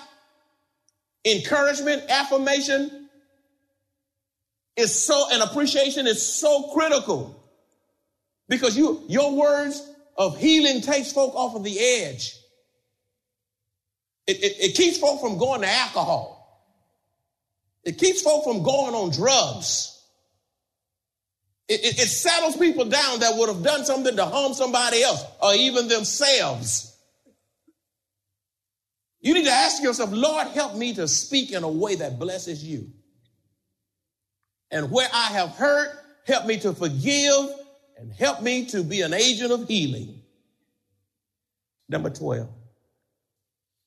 encouragement, 1.24 2.02
affirmation 2.10 2.99
is 4.80 5.04
so, 5.04 5.26
and 5.32 5.42
appreciation 5.42 6.06
is 6.06 6.20
so 6.20 6.72
critical. 6.74 7.36
Because 8.48 8.76
you, 8.76 9.02
your 9.08 9.36
words 9.36 9.88
of 10.16 10.38
healing 10.38 10.80
takes 10.80 11.12
folk 11.12 11.34
off 11.34 11.54
of 11.54 11.62
the 11.62 11.78
edge. 11.78 12.34
It, 14.26 14.42
it, 14.42 14.56
it 14.60 14.74
keeps 14.74 14.98
folk 14.98 15.20
from 15.20 15.38
going 15.38 15.62
to 15.62 15.68
alcohol. 15.68 16.40
It 17.84 17.98
keeps 17.98 18.22
folk 18.22 18.44
from 18.44 18.62
going 18.62 18.94
on 18.94 19.10
drugs. 19.10 19.96
It, 21.68 21.84
it, 21.84 22.00
it, 22.00 22.08
settles 22.08 22.56
people 22.56 22.84
down 22.84 23.20
that 23.20 23.36
would 23.36 23.48
have 23.48 23.62
done 23.62 23.84
something 23.84 24.16
to 24.16 24.26
harm 24.26 24.54
somebody 24.54 25.02
else 25.02 25.24
or 25.40 25.54
even 25.54 25.86
themselves. 25.86 26.96
You 29.20 29.34
need 29.34 29.44
to 29.44 29.52
ask 29.52 29.82
yourself, 29.82 30.10
Lord, 30.12 30.48
help 30.48 30.74
me 30.74 30.94
to 30.94 31.06
speak 31.06 31.52
in 31.52 31.62
a 31.62 31.70
way 31.70 31.94
that 31.94 32.18
blesses 32.18 32.64
you. 32.64 32.90
And 34.70 34.90
where 34.90 35.08
I 35.12 35.26
have 35.26 35.50
hurt, 35.50 35.90
help 36.26 36.46
me 36.46 36.58
to 36.60 36.72
forgive 36.72 37.50
and 37.98 38.12
help 38.12 38.42
me 38.42 38.66
to 38.66 38.82
be 38.82 39.02
an 39.02 39.12
agent 39.12 39.52
of 39.52 39.68
healing. 39.68 40.22
Number 41.88 42.10
12. 42.10 42.48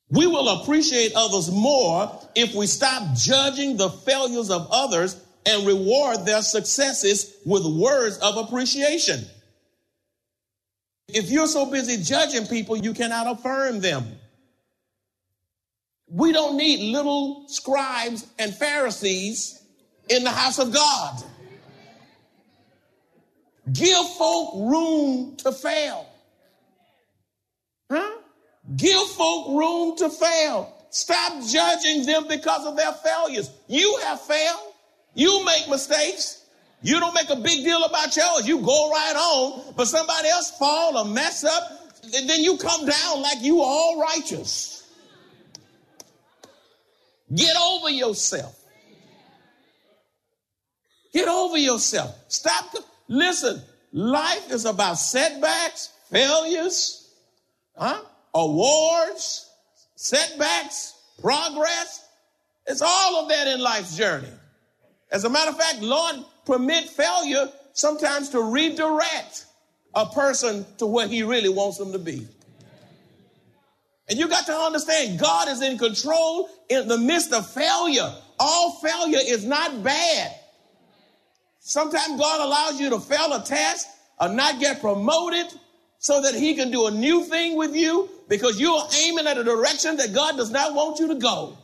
We 0.09 0.27
will 0.27 0.61
appreciate 0.61 1.13
others 1.15 1.49
more 1.49 2.19
if 2.35 2.53
we 2.53 2.67
stop 2.67 3.15
judging 3.15 3.77
the 3.77 3.89
failures 3.89 4.51
of 4.51 4.67
others 4.69 5.19
and 5.45 5.65
reward 5.65 6.25
their 6.25 6.41
successes 6.41 7.35
with 7.45 7.65
words 7.65 8.17
of 8.19 8.37
appreciation. 8.37 9.25
If 11.07 11.31
you're 11.31 11.47
so 11.47 11.65
busy 11.65 12.03
judging 12.03 12.45
people, 12.45 12.77
you 12.77 12.93
cannot 12.93 13.39
affirm 13.39 13.79
them. 13.79 14.05
We 16.07 16.31
don't 16.31 16.57
need 16.57 16.91
little 16.93 17.47
scribes 17.47 18.27
and 18.37 18.53
Pharisees 18.53 19.62
in 20.09 20.23
the 20.23 20.31
house 20.31 20.59
of 20.59 20.73
God. 20.73 21.23
Give 23.71 24.07
folk 24.17 24.53
room 24.55 25.35
to 25.37 25.51
fail. 25.51 26.07
Huh? 27.89 28.17
Give 28.75 29.07
folk 29.09 29.57
room 29.57 29.97
to 29.97 30.09
fail. 30.09 30.73
Stop 30.89 31.43
judging 31.47 32.05
them 32.05 32.27
because 32.27 32.65
of 32.65 32.75
their 32.75 32.91
failures. 32.91 33.49
You 33.67 33.99
have 34.03 34.21
failed. 34.21 34.73
You 35.15 35.45
make 35.45 35.69
mistakes. 35.69 36.45
You 36.81 36.99
don't 36.99 37.13
make 37.13 37.29
a 37.29 37.35
big 37.35 37.63
deal 37.63 37.83
about 37.83 38.15
yours. 38.15 38.47
You 38.47 38.59
go 38.59 38.91
right 38.91 39.15
on, 39.15 39.73
but 39.75 39.87
somebody 39.87 40.27
else 40.27 40.51
fall 40.51 40.97
or 40.97 41.05
mess 41.05 41.45
up, 41.45 41.63
and 42.03 42.29
then 42.29 42.43
you 42.43 42.57
come 42.57 42.85
down 42.85 43.21
like 43.21 43.41
you 43.41 43.61
all 43.61 44.01
righteous. 44.01 44.85
Get 47.33 47.55
over 47.55 47.89
yourself. 47.89 48.62
Get 51.13 51.27
over 51.27 51.57
yourself. 51.57 52.15
Stop. 52.27 52.75
Listen, 53.07 53.61
life 53.91 54.51
is 54.51 54.65
about 54.65 54.95
setbacks, 54.95 55.91
failures, 56.09 57.13
huh? 57.77 58.01
awards, 58.33 59.49
setbacks, 59.95 60.99
progress. 61.21 62.07
It's 62.65 62.81
all 62.81 63.21
of 63.21 63.29
that 63.29 63.47
in 63.47 63.59
life's 63.61 63.95
journey. 63.95 64.29
As 65.11 65.23
a 65.25 65.29
matter 65.29 65.51
of 65.51 65.57
fact, 65.57 65.81
Lord 65.81 66.15
permit 66.45 66.89
failure 66.89 67.49
sometimes 67.73 68.29
to 68.29 68.41
redirect 68.41 69.45
a 69.93 70.07
person 70.07 70.65
to 70.79 70.87
where 70.87 71.07
he 71.07 71.21
really 71.21 71.49
wants 71.49 71.77
them 71.77 71.91
to 71.91 71.99
be. 71.99 72.27
And 74.09 74.19
you 74.19 74.27
got 74.27 74.45
to 74.47 74.53
understand 74.53 75.19
God 75.19 75.47
is 75.47 75.61
in 75.61 75.77
control 75.77 76.49
in 76.69 76.87
the 76.87 76.97
midst 76.97 77.31
of 77.31 77.49
failure. 77.49 78.11
All 78.39 78.71
failure 78.81 79.19
is 79.23 79.45
not 79.45 79.83
bad. 79.83 80.31
Sometimes 81.65 82.19
God 82.19 82.41
allows 82.41 82.79
you 82.79 82.89
to 82.89 82.99
fail 82.99 83.31
a 83.31 83.41
test 83.41 83.87
or 84.19 84.27
not 84.27 84.59
get 84.59 84.81
promoted 84.81 85.45
so 85.97 86.21
that 86.21 86.35
he 86.35 86.55
can 86.55 86.69
do 86.69 86.87
a 86.87 86.91
new 86.91 87.23
thing 87.23 87.55
with 87.55 87.73
you 87.73 88.09
because 88.27 88.59
you're 88.59 88.83
aiming 89.05 89.25
at 89.27 89.37
a 89.37 89.45
direction 89.45 89.95
that 89.95 90.13
God 90.13 90.35
does 90.35 90.51
not 90.51 90.75
want 90.75 90.99
you 90.99 91.07
to 91.07 91.15
go. 91.15 91.57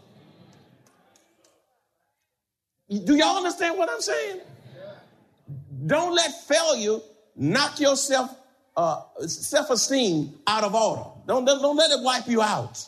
Do 2.90 3.16
y'all 3.16 3.36
understand 3.36 3.78
what 3.78 3.90
I'm 3.90 4.00
saying? 4.00 4.40
Don't 5.86 6.16
let 6.16 6.32
failure 6.48 7.00
knock 7.36 7.82
your 7.82 7.98
self, 7.98 8.34
uh, 8.78 9.02
self-esteem 9.28 10.34
out 10.48 10.64
of 10.64 10.74
order. 10.76 11.04
Don't, 11.28 11.44
don't 11.44 11.76
let 11.76 11.92
it 11.92 12.02
wipe 12.02 12.28
you 12.28 12.42
out. 12.42 12.88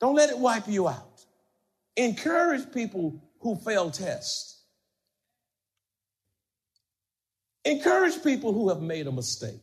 Don't 0.00 0.16
let 0.16 0.30
it 0.30 0.38
wipe 0.38 0.66
you 0.66 0.88
out. 0.88 1.24
Encourage 1.96 2.72
people 2.72 3.22
who 3.38 3.54
fail 3.54 3.92
tests. 3.92 4.55
Encourage 7.66 8.22
people 8.22 8.52
who 8.52 8.68
have 8.68 8.80
made 8.80 9.08
a 9.08 9.12
mistake. 9.12 9.60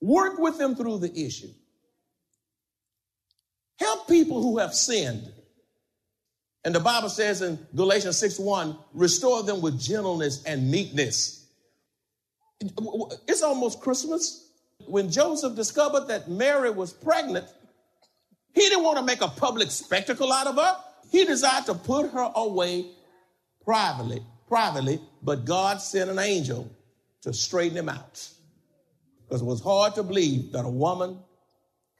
Work 0.00 0.38
with 0.38 0.56
them 0.56 0.74
through 0.74 0.98
the 0.98 1.14
issue. 1.14 1.50
Help 3.78 4.08
people 4.08 4.42
who 4.42 4.56
have 4.56 4.74
sinned. 4.74 5.30
And 6.64 6.74
the 6.74 6.80
Bible 6.80 7.10
says 7.10 7.42
in 7.42 7.58
Galatians 7.76 8.16
6 8.16 8.38
1, 8.38 8.78
restore 8.94 9.42
them 9.42 9.60
with 9.60 9.78
gentleness 9.78 10.42
and 10.44 10.70
meekness. 10.70 11.46
It's 13.28 13.42
almost 13.42 13.82
Christmas. 13.82 14.48
When 14.86 15.10
Joseph 15.10 15.54
discovered 15.54 16.08
that 16.08 16.30
Mary 16.30 16.70
was 16.70 16.94
pregnant, 16.94 17.46
he 18.54 18.62
didn't 18.62 18.84
want 18.84 18.96
to 18.96 19.04
make 19.04 19.20
a 19.20 19.28
public 19.28 19.70
spectacle 19.70 20.32
out 20.32 20.46
of 20.46 20.56
her. 20.56 20.76
He 21.12 21.26
desired 21.26 21.66
to 21.66 21.74
put 21.74 22.10
her 22.10 22.32
away 22.34 22.86
privately, 23.64 24.22
privately, 24.48 24.98
but 25.22 25.44
God 25.44 25.82
sent 25.82 26.08
an 26.08 26.18
angel 26.18 26.70
to 27.26 27.32
straighten 27.32 27.76
him 27.76 27.88
out. 27.88 28.28
Because 29.24 29.42
it 29.42 29.44
was 29.44 29.60
hard 29.60 29.96
to 29.96 30.04
believe 30.04 30.52
that 30.52 30.64
a 30.64 30.70
woman 30.70 31.18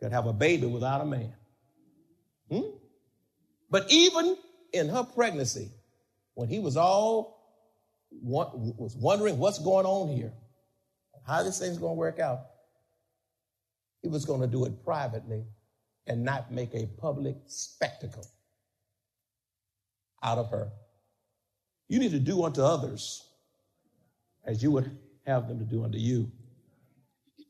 could 0.00 0.12
have 0.12 0.26
a 0.26 0.32
baby 0.32 0.68
without 0.68 1.00
a 1.00 1.04
man. 1.04 1.34
Hmm? 2.48 2.60
But 3.68 3.90
even 3.90 4.36
in 4.72 4.88
her 4.88 5.02
pregnancy, 5.02 5.68
when 6.34 6.48
he 6.48 6.60
was 6.60 6.76
all 6.76 7.34
was 8.22 8.94
wondering 8.96 9.36
what's 9.38 9.58
going 9.58 9.84
on 9.84 10.16
here, 10.16 10.32
how 11.26 11.42
this 11.42 11.58
thing's 11.58 11.76
going 11.76 11.96
to 11.96 11.98
work 11.98 12.20
out, 12.20 12.42
he 14.02 14.08
was 14.08 14.24
going 14.24 14.40
to 14.40 14.46
do 14.46 14.64
it 14.64 14.84
privately 14.84 15.44
and 16.06 16.22
not 16.22 16.52
make 16.52 16.72
a 16.72 16.86
public 16.98 17.34
spectacle 17.48 18.24
out 20.22 20.38
of 20.38 20.50
her. 20.50 20.70
You 21.88 21.98
need 21.98 22.12
to 22.12 22.20
do 22.20 22.44
unto 22.44 22.62
others 22.62 23.28
as 24.44 24.62
you 24.62 24.70
would 24.70 24.96
have 25.26 25.48
them 25.48 25.58
to 25.58 25.64
do 25.64 25.84
unto 25.84 25.98
you. 25.98 26.30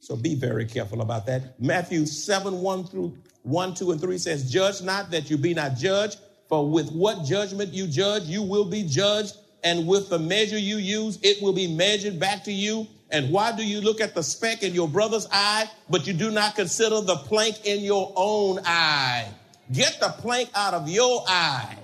So 0.01 0.17
be 0.17 0.35
very 0.35 0.67
careful 0.67 1.01
about 1.01 1.27
that. 1.27 1.61
Matthew 1.61 2.07
7 2.07 2.61
1 2.61 2.85
through 2.85 3.17
1, 3.43 3.75
2, 3.75 3.93
and 3.93 4.01
3 4.01 4.19
says, 4.19 4.51
Judge 4.51 4.83
not 4.83 5.11
that 5.11 5.31
you 5.31 5.37
be 5.37 5.55
not 5.55 5.77
judged, 5.77 6.19
for 6.49 6.69
with 6.69 6.91
what 6.93 7.25
judgment 7.25 7.73
you 7.73 7.87
judge, 7.87 8.25
you 8.25 8.43
will 8.43 8.65
be 8.65 8.83
judged, 8.83 9.37
and 9.63 9.87
with 9.87 10.09
the 10.09 10.19
measure 10.19 10.59
you 10.59 10.77
use, 10.77 11.19
it 11.23 11.43
will 11.43 11.53
be 11.53 11.67
measured 11.67 12.19
back 12.19 12.45
to 12.45 12.53
you. 12.53 12.87
And 13.11 13.31
why 13.31 13.55
do 13.55 13.65
you 13.65 13.81
look 13.81 14.01
at 14.01 14.15
the 14.15 14.23
speck 14.23 14.63
in 14.63 14.75
your 14.75 14.89
brother's 14.89 15.29
eye, 15.31 15.71
but 15.89 16.07
you 16.07 16.13
do 16.13 16.31
not 16.31 16.57
consider 16.57 17.01
the 17.01 17.17
plank 17.17 17.65
in 17.65 17.81
your 17.81 18.13
own 18.17 18.61
eye? 18.65 19.29
Get 19.73 19.99
the 20.01 20.09
plank 20.09 20.51
out 20.55 20.75
of 20.75 20.89
your 20.89 21.25
eye. 21.27 21.77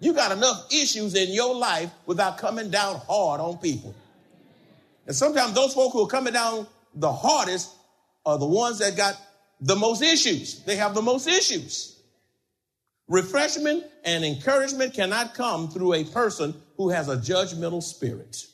You 0.00 0.12
got 0.12 0.32
enough 0.32 0.66
issues 0.70 1.14
in 1.14 1.32
your 1.32 1.54
life 1.54 1.90
without 2.06 2.38
coming 2.38 2.70
down 2.70 3.00
hard 3.06 3.40
on 3.40 3.58
people. 3.58 3.94
And 5.06 5.14
sometimes 5.14 5.52
those 5.54 5.74
folk 5.74 5.92
who 5.92 6.04
are 6.04 6.08
coming 6.08 6.32
down 6.32 6.66
the 6.94 7.12
hardest 7.12 7.70
are 8.24 8.38
the 8.38 8.46
ones 8.46 8.78
that 8.78 8.96
got 8.96 9.20
the 9.60 9.76
most 9.76 10.02
issues. 10.02 10.62
They 10.64 10.76
have 10.76 10.94
the 10.94 11.02
most 11.02 11.26
issues. 11.26 12.00
Refreshment 13.08 13.84
and 14.04 14.24
encouragement 14.24 14.94
cannot 14.94 15.34
come 15.34 15.68
through 15.68 15.94
a 15.94 16.04
person 16.04 16.54
who 16.76 16.88
has 16.88 17.08
a 17.08 17.16
judgmental 17.16 17.82
spirit. 17.82 18.46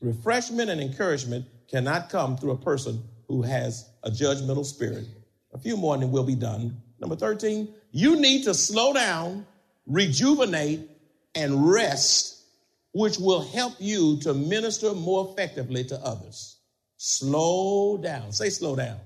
Refreshment 0.00 0.70
and 0.70 0.80
encouragement 0.80 1.46
cannot 1.70 2.08
come 2.08 2.36
through 2.36 2.52
a 2.52 2.56
person 2.56 3.02
who 3.28 3.42
has 3.42 3.88
a 4.02 4.10
judgmental 4.10 4.64
spirit. 4.64 5.06
A 5.52 5.58
few 5.58 5.76
more 5.76 5.94
and 5.94 6.10
we'll 6.10 6.24
be 6.24 6.34
done. 6.34 6.80
Number 7.00 7.16
13, 7.16 7.72
you 7.92 8.16
need 8.16 8.44
to 8.44 8.54
slow 8.54 8.92
down, 8.92 9.46
rejuvenate, 9.86 10.88
and 11.34 11.70
rest, 11.70 12.37
which 12.92 13.18
will 13.18 13.42
help 13.42 13.74
you 13.78 14.18
to 14.20 14.34
minister 14.34 14.94
more 14.94 15.30
effectively 15.32 15.84
to 15.84 15.96
others. 16.04 16.58
Slow 16.96 17.96
down. 17.98 18.32
Say 18.32 18.50
slow 18.50 18.74
down. 18.76 18.98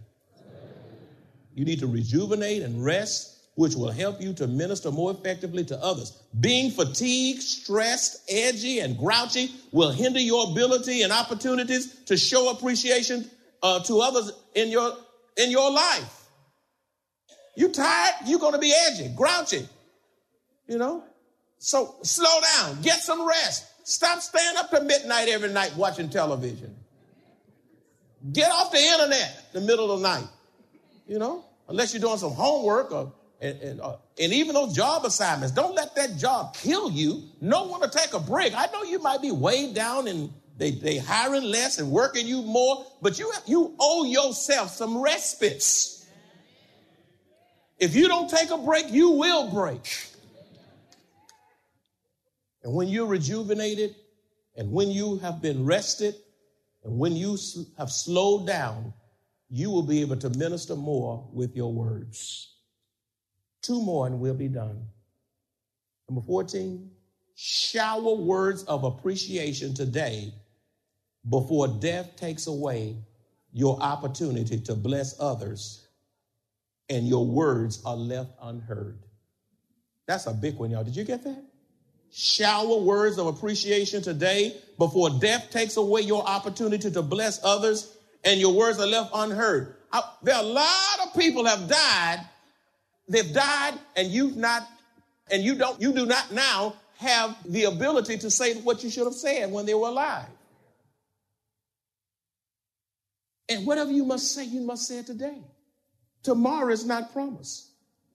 You 1.54 1.64
need 1.64 1.80
to 1.80 1.86
rejuvenate 1.86 2.62
and 2.62 2.82
rest, 2.82 3.38
which 3.56 3.74
will 3.74 3.90
help 3.90 4.20
you 4.20 4.32
to 4.34 4.46
minister 4.46 4.90
more 4.90 5.10
effectively 5.10 5.64
to 5.66 5.76
others. 5.78 6.22
Being 6.40 6.70
fatigued, 6.70 7.42
stressed, 7.42 8.22
edgy, 8.30 8.78
and 8.78 8.96
grouchy 8.96 9.50
will 9.72 9.90
hinder 9.90 10.20
your 10.20 10.50
ability 10.50 11.02
and 11.02 11.12
opportunities 11.12 11.94
to 12.06 12.16
show 12.16 12.50
appreciation 12.50 13.30
uh, 13.62 13.80
to 13.80 14.00
others 14.00 14.32
in 14.54 14.70
your 14.70 14.96
in 15.36 15.50
your 15.50 15.70
life. 15.70 16.28
You 17.54 17.68
tired? 17.68 18.14
You're 18.26 18.40
going 18.40 18.54
to 18.54 18.58
be 18.58 18.72
edgy, 18.86 19.08
grouchy. 19.14 19.68
You 20.66 20.78
know. 20.78 21.04
So 21.58 21.94
slow 22.02 22.40
down. 22.56 22.80
Get 22.82 23.00
some 23.00 23.26
rest. 23.26 23.71
Stop 23.84 24.20
staying 24.20 24.56
up 24.56 24.70
to 24.70 24.82
midnight 24.82 25.28
every 25.28 25.52
night 25.52 25.74
watching 25.76 26.08
television. 26.08 26.74
Get 28.32 28.50
off 28.50 28.70
the 28.70 28.78
internet 28.78 29.50
in 29.52 29.60
the 29.60 29.66
middle 29.66 29.90
of 29.90 30.00
the 30.00 30.08
night, 30.08 30.28
you 31.08 31.18
know, 31.18 31.44
unless 31.68 31.92
you're 31.92 32.00
doing 32.00 32.18
some 32.18 32.32
homework 32.32 32.92
or, 32.92 33.12
and, 33.40 33.60
and, 33.60 33.80
uh, 33.80 33.96
and 34.20 34.32
even 34.32 34.54
those 34.54 34.74
job 34.74 35.04
assignments. 35.04 35.52
Don't 35.52 35.74
let 35.74 35.96
that 35.96 36.16
job 36.16 36.54
kill 36.54 36.90
you. 36.90 37.24
Know 37.40 37.66
when 37.66 37.80
to 37.80 37.88
take 37.88 38.14
a 38.14 38.20
break. 38.20 38.54
I 38.54 38.66
know 38.66 38.84
you 38.84 39.00
might 39.00 39.20
be 39.20 39.32
weighed 39.32 39.74
down 39.74 40.06
and 40.06 40.32
they, 40.56 40.70
they 40.70 40.98
hiring 40.98 41.42
less 41.42 41.78
and 41.78 41.90
working 41.90 42.26
you 42.26 42.42
more, 42.42 42.86
but 43.00 43.18
you, 43.18 43.32
you 43.46 43.74
owe 43.80 44.04
yourself 44.04 44.70
some 44.70 45.02
respites. 45.02 46.06
If 47.80 47.96
you 47.96 48.06
don't 48.06 48.30
take 48.30 48.50
a 48.50 48.58
break, 48.58 48.90
you 48.90 49.10
will 49.10 49.50
break. 49.50 50.11
And 52.62 52.72
when 52.72 52.88
you're 52.88 53.06
rejuvenated 53.06 53.94
and 54.56 54.70
when 54.70 54.90
you 54.90 55.18
have 55.18 55.40
been 55.40 55.64
rested, 55.64 56.14
and 56.84 56.98
when 56.98 57.14
you 57.16 57.38
have 57.78 57.90
slowed 57.90 58.46
down, 58.46 58.92
you 59.48 59.70
will 59.70 59.82
be 59.82 60.00
able 60.00 60.16
to 60.16 60.30
minister 60.30 60.74
more 60.74 61.28
with 61.32 61.54
your 61.54 61.72
words. 61.72 62.54
Two 63.62 63.80
more 63.82 64.06
and 64.06 64.18
we'll 64.18 64.34
be 64.34 64.48
done. 64.48 64.84
Number 66.08 66.22
14, 66.26 66.90
shower 67.34 68.14
words 68.14 68.64
of 68.64 68.84
appreciation 68.84 69.74
today 69.74 70.32
before 71.28 71.68
death 71.68 72.16
takes 72.16 72.46
away 72.46 72.96
your 73.52 73.80
opportunity 73.80 74.58
to 74.60 74.74
bless 74.74 75.18
others 75.20 75.86
and 76.88 77.06
your 77.06 77.24
words 77.24 77.82
are 77.84 77.96
left 77.96 78.32
unheard. 78.42 78.98
That's 80.06 80.26
a 80.26 80.34
big 80.34 80.56
one, 80.56 80.70
y'all. 80.70 80.84
Did 80.84 80.96
you 80.96 81.04
get 81.04 81.22
that? 81.24 81.51
Shower 82.12 82.76
words 82.76 83.18
of 83.18 83.26
appreciation 83.26 84.02
today 84.02 84.56
before 84.78 85.10
death 85.10 85.50
takes 85.50 85.76
away 85.76 86.02
your 86.02 86.22
opportunity 86.26 86.90
to 86.90 87.02
bless 87.02 87.42
others 87.42 87.96
and 88.24 88.38
your 88.38 88.52
words 88.54 88.78
are 88.78 88.86
left 88.86 89.10
unheard. 89.14 89.74
I, 89.92 90.02
there 90.22 90.34
are 90.36 90.42
a 90.42 90.46
lot 90.46 91.06
of 91.06 91.14
people 91.18 91.46
have 91.46 91.68
died. 91.68 92.20
They've 93.08 93.32
died 93.32 93.74
and 93.96 94.08
you've 94.08 94.36
not, 94.36 94.68
and 95.30 95.42
you 95.42 95.54
don't, 95.54 95.80
you 95.80 95.92
do 95.92 96.06
not 96.06 96.32
now 96.32 96.76
have 96.98 97.36
the 97.50 97.64
ability 97.64 98.18
to 98.18 98.30
say 98.30 98.54
what 98.60 98.84
you 98.84 98.90
should 98.90 99.04
have 99.04 99.14
said 99.14 99.50
when 99.50 99.66
they 99.66 99.74
were 99.74 99.88
alive. 99.88 100.28
And 103.48 103.66
whatever 103.66 103.90
you 103.90 104.04
must 104.04 104.32
say, 104.34 104.44
you 104.44 104.60
must 104.60 104.86
say 104.86 104.98
it 104.98 105.06
today. 105.06 105.38
Tomorrow 106.22 106.72
is 106.72 106.86
not 106.86 107.12
promised. 107.12 107.71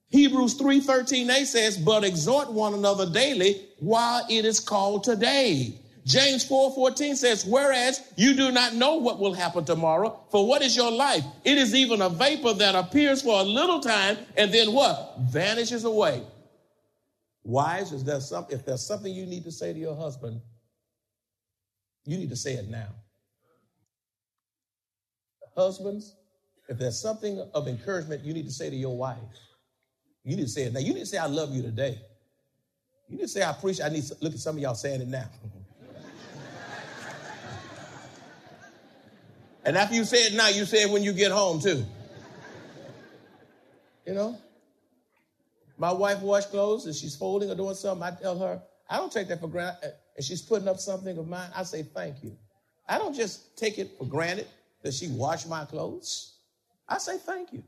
Hebrews 0.10 0.56
3:13a 0.56 1.46
says, 1.46 1.78
"But 1.78 2.04
exhort 2.04 2.52
one 2.52 2.74
another 2.74 3.10
daily 3.10 3.67
while 3.80 4.26
it 4.30 4.46
is 4.46 4.60
called 4.60 5.04
today." 5.04 5.80
James 6.06 6.46
4:14 6.46 7.17
says, 7.17 7.46
"Whereas 7.46 8.02
you 8.15 8.34
do 8.34 8.50
not 8.50 8.74
know 8.74 8.96
what 8.96 9.20
will 9.20 9.34
happen 9.34 9.65
tomorrow, 9.65 10.26
for 10.32 10.48
what 10.48 10.62
is 10.62 10.74
your 10.74 10.91
life? 10.91 11.26
It 11.43 11.58
is 11.58 11.76
even 11.76 12.02
a 12.02 12.08
vapor 12.08 12.54
that 12.54 12.76
appears 12.76 13.22
for 13.22 13.41
a 13.41 13.43
little 13.43 13.82
time 13.82 14.17
and 14.38 14.54
then 14.54 14.72
what? 14.74 15.17
Vanishes 15.20 15.84
away." 15.84 16.26
Wives, 17.43 17.91
is 17.91 18.06
there 18.06 18.22
some, 18.22 18.46
if 18.50 18.65
there's 18.65 18.86
something 18.86 19.13
you 19.13 19.26
need 19.26 19.43
to 19.43 19.52
say 19.52 19.74
to 19.74 19.80
your 19.80 19.96
husband, 19.96 20.41
you 22.06 22.17
need 22.17 22.30
to 22.30 22.36
say 22.38 22.54
it 22.54 22.70
now. 22.70 22.96
Husbands, 25.56 26.15
if 26.70 26.78
there's 26.78 27.00
something 27.00 27.39
of 27.54 27.67
encouragement 27.67 28.24
you 28.24 28.34
need 28.34 28.46
to 28.46 28.52
say 28.52 28.70
to 28.70 28.76
your 28.76 28.96
wife, 28.96 29.17
you 30.27 30.35
didn't 30.35 30.49
say 30.49 30.63
it 30.63 30.73
now. 30.73 30.81
You 30.81 30.91
didn't 30.91 31.07
say, 31.07 31.17
I 31.17 31.25
love 31.27 31.55
you 31.55 31.61
today. 31.61 32.01
You 33.07 33.15
didn't 33.15 33.29
say, 33.29 33.43
I 33.43 33.51
appreciate 33.51 33.85
I 33.85 33.89
need 33.89 34.03
to 34.03 34.17
look 34.19 34.33
at 34.33 34.39
some 34.39 34.57
of 34.57 34.61
y'all 34.61 34.75
saying 34.75 34.99
it 34.99 35.07
now. 35.07 35.23
and 39.63 39.77
after 39.77 39.95
you 39.95 40.03
say 40.03 40.17
it 40.17 40.33
now, 40.33 40.49
you 40.49 40.65
say 40.65 40.83
it 40.83 40.89
when 40.91 41.01
you 41.01 41.13
get 41.13 41.31
home 41.31 41.61
too. 41.61 41.85
You 44.05 44.15
know? 44.15 44.37
My 45.77 45.93
wife 45.93 46.19
wash 46.21 46.47
clothes 46.47 46.87
and 46.87 46.93
she's 46.95 47.15
folding 47.15 47.49
or 47.49 47.55
doing 47.55 47.75
something. 47.75 48.03
I 48.03 48.11
tell 48.11 48.37
her, 48.37 48.61
I 48.89 48.97
don't 48.97 49.13
take 49.13 49.29
that 49.29 49.39
for 49.39 49.47
granted. 49.47 49.93
And 50.17 50.25
she's 50.25 50.41
putting 50.41 50.67
up 50.67 50.79
something 50.79 51.17
of 51.17 51.25
mine. 51.25 51.49
I 51.55 51.63
say, 51.63 51.83
thank 51.83 52.21
you. 52.21 52.35
I 52.89 52.97
don't 52.97 53.15
just 53.15 53.57
take 53.57 53.79
it 53.79 53.97
for 53.97 54.03
granted 54.03 54.47
that 54.83 54.93
she 54.93 55.07
washed 55.07 55.47
my 55.47 55.63
clothes. 55.63 56.33
I 56.89 56.97
say, 56.97 57.17
thank 57.17 57.53
you. 57.53 57.63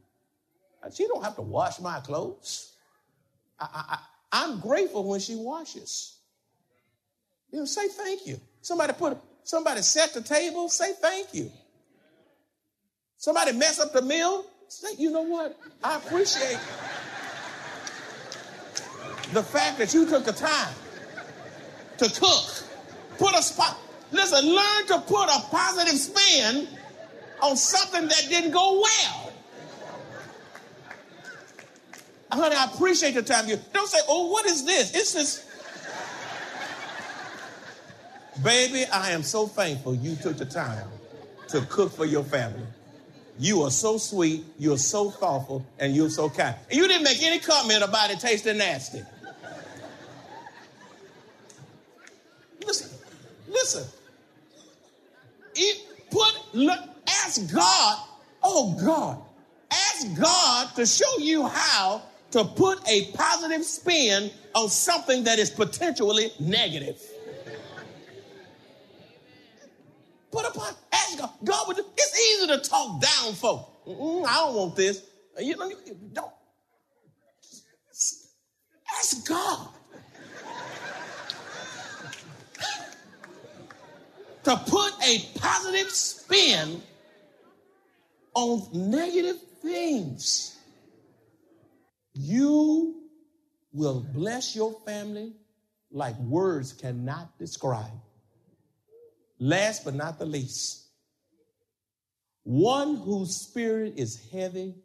She 0.93 1.07
don't 1.07 1.23
have 1.23 1.35
to 1.35 1.41
wash 1.41 1.79
my 1.79 1.99
clothes. 1.99 2.73
I, 3.59 3.99
I, 4.31 4.45
am 4.45 4.59
grateful 4.59 5.07
when 5.07 5.19
she 5.19 5.35
washes. 5.35 6.17
You 7.51 7.59
know, 7.59 7.65
say 7.65 7.87
thank 7.89 8.25
you. 8.25 8.39
Somebody 8.61 8.93
put, 8.93 9.17
somebody 9.43 9.81
set 9.81 10.13
the 10.13 10.21
table, 10.21 10.69
say 10.69 10.93
thank 10.93 11.33
you. 11.33 11.51
Somebody 13.17 13.51
mess 13.51 13.79
up 13.79 13.91
the 13.91 14.01
meal, 14.01 14.45
say, 14.69 14.89
you 14.97 15.11
know 15.11 15.23
what? 15.23 15.57
I 15.83 15.97
appreciate 15.97 16.59
the 19.33 19.43
fact 19.43 19.77
that 19.79 19.93
you 19.93 20.07
took 20.07 20.23
the 20.23 20.31
time 20.31 20.73
to 21.97 22.09
cook. 22.19 22.63
Put 23.17 23.37
a 23.37 23.43
spot. 23.43 23.77
Listen, 24.11 24.45
learn 24.45 24.87
to 24.87 24.99
put 25.01 25.25
a 25.25 25.41
positive 25.51 25.99
spin 25.99 26.67
on 27.41 27.57
something 27.57 28.07
that 28.07 28.25
didn't 28.29 28.51
go 28.51 28.81
well. 28.81 29.18
Honey, 32.31 32.55
I 32.55 32.65
appreciate 32.65 33.15
the 33.15 33.23
time 33.23 33.47
you 33.47 33.57
don't 33.73 33.87
say, 33.87 33.99
oh, 34.07 34.27
what 34.27 34.45
is 34.45 34.65
this? 34.65 34.95
It's 34.95 35.13
this. 35.13 35.45
Baby, 38.43 38.85
I 38.85 39.11
am 39.11 39.23
so 39.23 39.47
thankful 39.47 39.95
you 39.95 40.15
took 40.15 40.37
the 40.37 40.45
time 40.45 40.87
to 41.49 41.61
cook 41.61 41.91
for 41.91 42.05
your 42.05 42.23
family. 42.23 42.65
You 43.37 43.63
are 43.63 43.71
so 43.71 43.97
sweet, 43.97 44.43
you're 44.57 44.77
so 44.77 45.09
thoughtful, 45.09 45.65
and 45.79 45.95
you're 45.95 46.09
so 46.09 46.29
kind. 46.29 46.55
And 46.69 46.77
you 46.77 46.87
didn't 46.87 47.03
make 47.03 47.21
any 47.23 47.39
comment 47.39 47.83
about 47.83 48.11
it 48.11 48.19
tasting 48.19 48.57
nasty. 48.57 49.01
Listen, 52.65 52.89
listen. 53.49 53.83
It 55.55 56.11
put 56.11 56.33
look, 56.53 56.79
ask 57.07 57.53
God, 57.53 58.07
oh 58.43 58.77
God, 58.79 59.21
ask 59.71 60.19
God 60.19 60.75
to 60.75 60.85
show 60.85 61.17
you 61.19 61.47
how 61.47 62.03
to 62.31 62.43
put 62.43 62.87
a 62.87 63.11
positive 63.13 63.63
spin 63.63 64.31
on 64.53 64.69
something 64.69 65.23
that 65.23 65.39
is 65.39 65.49
potentially 65.49 66.31
negative. 66.39 67.01
Put 70.31 70.45
a 70.45 70.75
ask 70.91 71.17
God. 71.17 71.31
God 71.43 71.67
would. 71.67 71.79
It's 71.79 72.37
easy 72.37 72.47
to 72.47 72.69
talk 72.69 73.01
down, 73.01 73.33
folk. 73.33 73.85
Mm-mm, 73.87 74.25
I 74.25 74.35
don't 74.35 74.55
want 74.55 74.75
this. 74.75 75.03
You 75.39 75.57
know, 75.57 75.71
don't. 76.13 76.31
Ask 78.99 79.27
God. 79.27 79.69
to 84.43 84.55
put 84.55 84.93
a 85.05 85.19
positive 85.37 85.91
spin 85.91 86.81
on 88.33 88.67
negative 88.73 89.39
things. 89.61 90.58
You 92.21 93.07
will 93.71 94.01
bless 94.01 94.53
your 94.53 94.73
family 94.85 95.31
like 95.89 96.19
words 96.19 96.73
cannot 96.73 97.39
describe. 97.39 97.93
Last 99.39 99.85
but 99.85 99.95
not 99.95 100.19
the 100.19 100.25
least, 100.25 100.89
one 102.43 102.97
whose 102.97 103.47
spirit 103.47 103.93
is 103.95 104.19
heavy, 104.33 104.75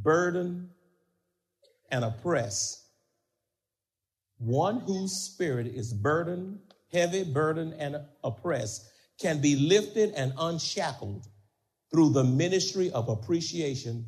burdened, 0.00 0.68
and 1.90 2.04
oppressed. 2.04 2.80
One 4.38 4.78
whose 4.78 5.24
spirit 5.24 5.66
is 5.66 5.92
burdened, 5.92 6.60
heavy, 6.92 7.24
burdened, 7.24 7.74
and 7.80 7.96
oppressed 8.22 8.86
can 9.20 9.40
be 9.40 9.56
lifted 9.56 10.12
and 10.12 10.34
unshackled 10.38 11.26
through 11.90 12.10
the 12.10 12.22
ministry 12.22 12.92
of 12.92 13.08
appreciation 13.08 14.06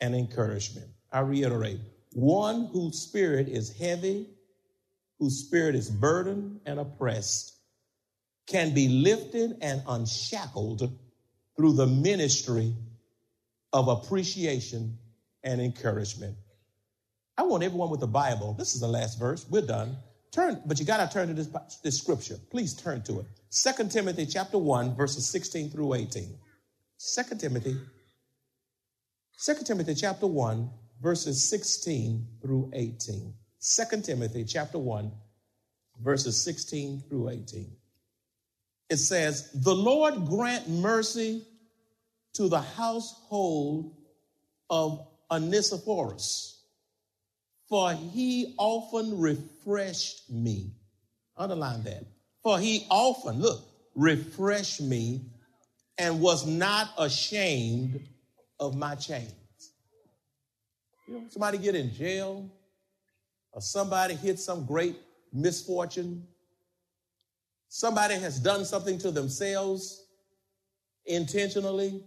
and 0.00 0.16
encouragement. 0.16 0.93
I 1.14 1.20
reiterate, 1.20 1.78
one 2.12 2.66
whose 2.72 2.98
spirit 2.98 3.48
is 3.48 3.72
heavy, 3.78 4.28
whose 5.20 5.46
spirit 5.46 5.76
is 5.76 5.88
burdened 5.88 6.60
and 6.66 6.80
oppressed, 6.80 7.54
can 8.48 8.74
be 8.74 8.88
lifted 8.88 9.56
and 9.62 9.80
unshackled 9.86 10.92
through 11.56 11.74
the 11.74 11.86
ministry 11.86 12.74
of 13.72 13.86
appreciation 13.86 14.98
and 15.44 15.60
encouragement. 15.60 16.36
I 17.38 17.44
want 17.44 17.62
everyone 17.62 17.90
with 17.90 18.00
the 18.00 18.08
Bible. 18.08 18.54
This 18.54 18.74
is 18.74 18.80
the 18.80 18.88
last 18.88 19.18
verse. 19.18 19.46
We're 19.48 19.62
done. 19.62 19.96
Turn, 20.32 20.60
but 20.66 20.80
you 20.80 20.84
got 20.84 21.08
to 21.08 21.12
turn 21.12 21.28
to 21.28 21.34
this, 21.34 21.48
this 21.84 21.98
scripture. 21.98 22.38
Please 22.50 22.74
turn 22.74 23.02
to 23.02 23.20
it. 23.20 23.26
Second 23.50 23.92
Timothy 23.92 24.26
chapter 24.26 24.58
1, 24.58 24.96
verses 24.96 25.28
16 25.28 25.70
through 25.70 25.94
18. 25.94 26.36
Second 26.96 27.38
Timothy, 27.38 27.76
Second 29.36 29.64
Timothy 29.64 29.94
chapter 29.94 30.26
1, 30.26 30.70
verses 31.04 31.48
16 31.48 32.26
through 32.42 32.70
18. 32.74 33.32
Second 33.58 34.04
Timothy 34.04 34.44
chapter 34.44 34.78
1, 34.78 35.12
verses 36.02 36.42
16 36.42 37.04
through 37.08 37.28
18. 37.28 37.70
It 38.90 38.96
says, 38.96 39.50
The 39.54 39.74
Lord 39.74 40.26
grant 40.26 40.68
mercy 40.68 41.46
to 42.32 42.48
the 42.48 42.60
household 42.60 43.94
of 44.68 45.06
Onesiphorus 45.30 46.54
for 47.68 47.92
he 47.92 48.54
often 48.58 49.18
refreshed 49.18 50.30
me. 50.30 50.70
Underline 51.36 51.82
that. 51.84 52.04
For 52.42 52.58
he 52.58 52.86
often, 52.90 53.40
look, 53.40 53.62
refreshed 53.94 54.80
me 54.80 55.22
and 55.98 56.20
was 56.20 56.46
not 56.46 56.90
ashamed 56.98 58.06
of 58.60 58.76
my 58.76 58.94
chains. 58.94 59.32
You 61.06 61.14
know, 61.14 61.24
somebody 61.28 61.58
get 61.58 61.74
in 61.74 61.92
jail 61.92 62.50
or 63.52 63.60
somebody 63.60 64.14
hit 64.14 64.38
some 64.38 64.64
great 64.64 64.96
misfortune. 65.32 66.26
Somebody 67.68 68.14
has 68.14 68.38
done 68.38 68.64
something 68.64 68.98
to 68.98 69.10
themselves 69.10 70.06
intentionally 71.06 72.04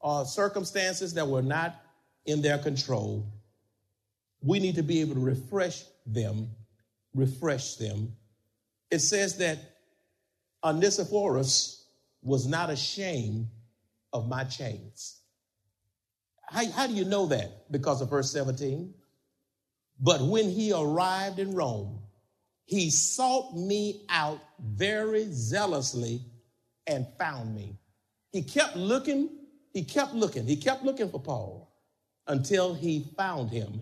or 0.00 0.24
circumstances 0.24 1.14
that 1.14 1.26
were 1.26 1.42
not 1.42 1.80
in 2.26 2.42
their 2.42 2.58
control 2.58 3.26
we 4.42 4.60
need 4.60 4.76
to 4.76 4.82
be 4.82 5.00
able 5.00 5.14
to 5.14 5.20
refresh 5.20 5.84
them, 6.06 6.48
refresh 7.14 7.74
them. 7.74 8.12
It 8.90 9.00
says 9.00 9.36
that 9.38 9.58
Onesiphorus 10.62 11.84
was 12.22 12.46
not 12.46 12.70
ashamed 12.70 13.48
of 14.12 14.28
my 14.28 14.44
chains. 14.44 15.17
How, 16.50 16.70
how 16.70 16.86
do 16.86 16.94
you 16.94 17.04
know 17.04 17.26
that? 17.26 17.70
Because 17.70 18.00
of 18.00 18.10
verse 18.10 18.30
17. 18.32 18.94
But 20.00 20.22
when 20.22 20.48
he 20.48 20.72
arrived 20.72 21.38
in 21.38 21.54
Rome, 21.54 22.00
he 22.64 22.90
sought 22.90 23.56
me 23.56 24.04
out 24.08 24.40
very 24.60 25.28
zealously 25.30 26.22
and 26.86 27.06
found 27.18 27.54
me. 27.54 27.78
He 28.30 28.42
kept 28.42 28.76
looking, 28.76 29.30
he 29.72 29.84
kept 29.84 30.14
looking, 30.14 30.46
he 30.46 30.56
kept 30.56 30.84
looking 30.84 31.10
for 31.10 31.20
Paul 31.20 31.72
until 32.26 32.74
he 32.74 33.10
found 33.16 33.50
him 33.50 33.80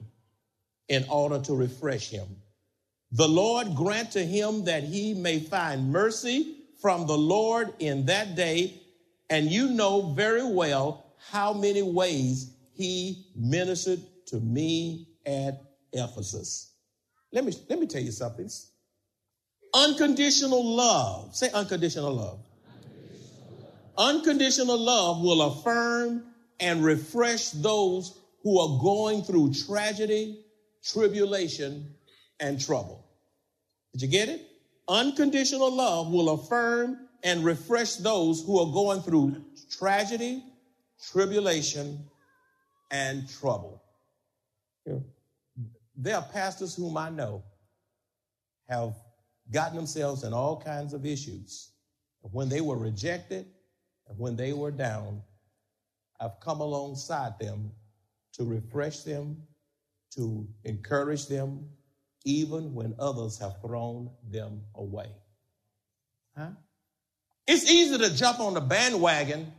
in 0.88 1.04
order 1.08 1.40
to 1.40 1.54
refresh 1.54 2.10
him. 2.10 2.26
The 3.12 3.28
Lord 3.28 3.74
grant 3.74 4.12
to 4.12 4.24
him 4.24 4.64
that 4.64 4.84
he 4.84 5.14
may 5.14 5.40
find 5.40 5.90
mercy 5.90 6.56
from 6.80 7.06
the 7.06 7.16
Lord 7.18 7.74
in 7.78 8.06
that 8.06 8.34
day. 8.34 8.80
And 9.30 9.50
you 9.50 9.70
know 9.70 10.12
very 10.12 10.44
well 10.44 11.06
how 11.30 11.52
many 11.52 11.82
ways 11.82 12.52
he 12.76 13.26
ministered 13.34 14.00
to 14.26 14.40
me 14.40 15.08
at 15.24 15.62
Ephesus. 15.92 16.72
Let 17.32 17.44
me, 17.44 17.52
let 17.68 17.80
me 17.80 17.86
tell 17.86 18.02
you 18.02 18.12
something. 18.12 18.48
Unconditional 19.74 20.64
love. 20.64 21.34
Say 21.34 21.50
unconditional 21.52 22.14
love. 22.14 22.40
Unconditional 22.68 23.58
love, 23.98 24.16
unconditional 24.16 24.78
love 24.78 25.20
will 25.22 25.42
affirm 25.42 26.24
and 26.60 26.84
refresh 26.84 27.50
those 27.50 28.18
who 28.42 28.58
are 28.58 28.80
going 28.80 29.22
through 29.22 29.52
tragedy, 29.54 30.44
tribulation, 30.84 31.94
and 32.40 32.60
trouble. 32.60 33.06
Did 33.92 34.02
you 34.02 34.08
get 34.08 34.28
it? 34.28 34.46
Unconditional 34.88 35.74
love 35.74 36.12
will 36.12 36.30
affirm 36.30 37.08
and 37.22 37.44
refresh 37.44 37.96
those 37.96 38.44
who 38.44 38.58
are 38.60 38.72
going 38.72 39.00
through 39.00 39.42
tragedy, 39.70 40.44
tribulation, 41.10 42.04
and 42.90 43.28
trouble. 43.28 43.82
There 45.96 46.16
are 46.16 46.26
pastors 46.32 46.74
whom 46.74 46.96
I 46.96 47.10
know 47.10 47.42
have 48.68 48.94
gotten 49.50 49.76
themselves 49.76 50.24
in 50.24 50.32
all 50.32 50.60
kinds 50.60 50.92
of 50.92 51.06
issues. 51.06 51.70
When 52.20 52.48
they 52.48 52.60
were 52.60 52.76
rejected 52.76 53.46
and 54.08 54.18
when 54.18 54.36
they 54.36 54.52
were 54.52 54.70
down, 54.70 55.22
I've 56.20 56.40
come 56.40 56.60
alongside 56.60 57.38
them 57.38 57.72
to 58.34 58.44
refresh 58.44 59.00
them, 59.00 59.42
to 60.16 60.46
encourage 60.64 61.26
them, 61.26 61.68
even 62.24 62.74
when 62.74 62.94
others 62.98 63.38
have 63.38 63.60
thrown 63.60 64.10
them 64.30 64.62
away. 64.74 65.10
Huh? 66.36 66.50
It's 67.46 67.70
easy 67.70 67.96
to 67.98 68.14
jump 68.14 68.40
on 68.40 68.54
the 68.54 68.60
bandwagon 68.60 69.52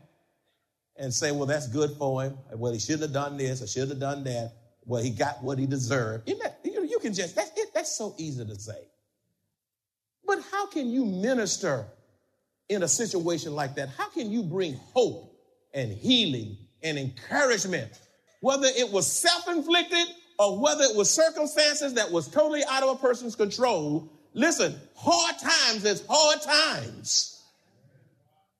and 0.97 1.13
say, 1.13 1.31
well, 1.31 1.45
that's 1.45 1.67
good 1.67 1.91
for 1.91 2.23
him. 2.23 2.37
Well, 2.55 2.73
he 2.73 2.79
shouldn't 2.79 3.03
have 3.03 3.13
done 3.13 3.37
this 3.37 3.61
or 3.61 3.67
should 3.67 3.89
have 3.89 3.99
done 3.99 4.23
that. 4.23 4.53
Well, 4.85 5.01
he 5.01 5.09
got 5.09 5.43
what 5.43 5.59
he 5.59 5.65
deserved. 5.65 6.29
Isn't 6.29 6.41
that, 6.41 6.59
you, 6.63 6.83
you 6.85 6.99
can 6.99 7.13
just, 7.13 7.35
that's, 7.35 7.51
it, 7.57 7.73
that's 7.73 7.95
so 7.95 8.15
easy 8.17 8.45
to 8.45 8.55
say. 8.55 8.87
But 10.25 10.39
how 10.51 10.67
can 10.67 10.89
you 10.89 11.05
minister 11.05 11.85
in 12.69 12.83
a 12.83 12.87
situation 12.87 13.53
like 13.53 13.75
that? 13.75 13.89
How 13.97 14.09
can 14.09 14.31
you 14.31 14.43
bring 14.43 14.79
hope 14.93 15.33
and 15.73 15.91
healing 15.91 16.57
and 16.83 16.97
encouragement, 16.97 17.91
whether 18.41 18.67
it 18.67 18.91
was 18.91 19.09
self 19.11 19.47
inflicted 19.47 20.07
or 20.39 20.59
whether 20.59 20.83
it 20.83 20.95
was 20.95 21.09
circumstances 21.09 21.93
that 21.95 22.11
was 22.11 22.27
totally 22.27 22.63
out 22.69 22.83
of 22.83 22.89
a 22.89 22.95
person's 22.95 23.35
control? 23.35 24.11
Listen, 24.33 24.75
hard 24.95 25.35
times 25.39 25.85
is 25.85 26.03
hard 26.09 26.41
times. 26.41 27.43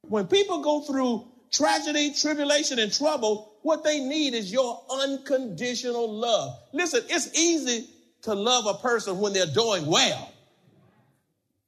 When 0.02 0.28
people 0.28 0.62
go 0.62 0.82
through 0.82 1.26
tragedy, 1.52 2.14
tribulation, 2.14 2.80
and 2.80 2.94
trouble, 2.94 3.54
what 3.62 3.84
they 3.84 4.00
need 4.00 4.34
is 4.34 4.52
your 4.52 4.82
unconditional 4.90 6.12
love. 6.12 6.58
Listen, 6.74 7.02
it's 7.10 7.38
easy 7.38 7.88
to 8.24 8.34
love 8.34 8.66
a 8.66 8.76
person 8.76 9.20
when 9.20 9.34
they're 9.34 9.46
doing 9.46 9.86
well. 9.86 10.32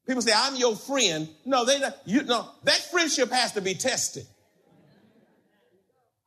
People 0.07 0.21
say, 0.21 0.31
I'm 0.35 0.55
your 0.55 0.75
friend. 0.75 1.29
No, 1.45 1.65
they 1.65 1.79
you 2.05 2.23
know 2.23 2.49
that 2.63 2.77
friendship 2.89 3.31
has 3.31 3.51
to 3.53 3.61
be 3.61 3.75
tested. 3.75 4.25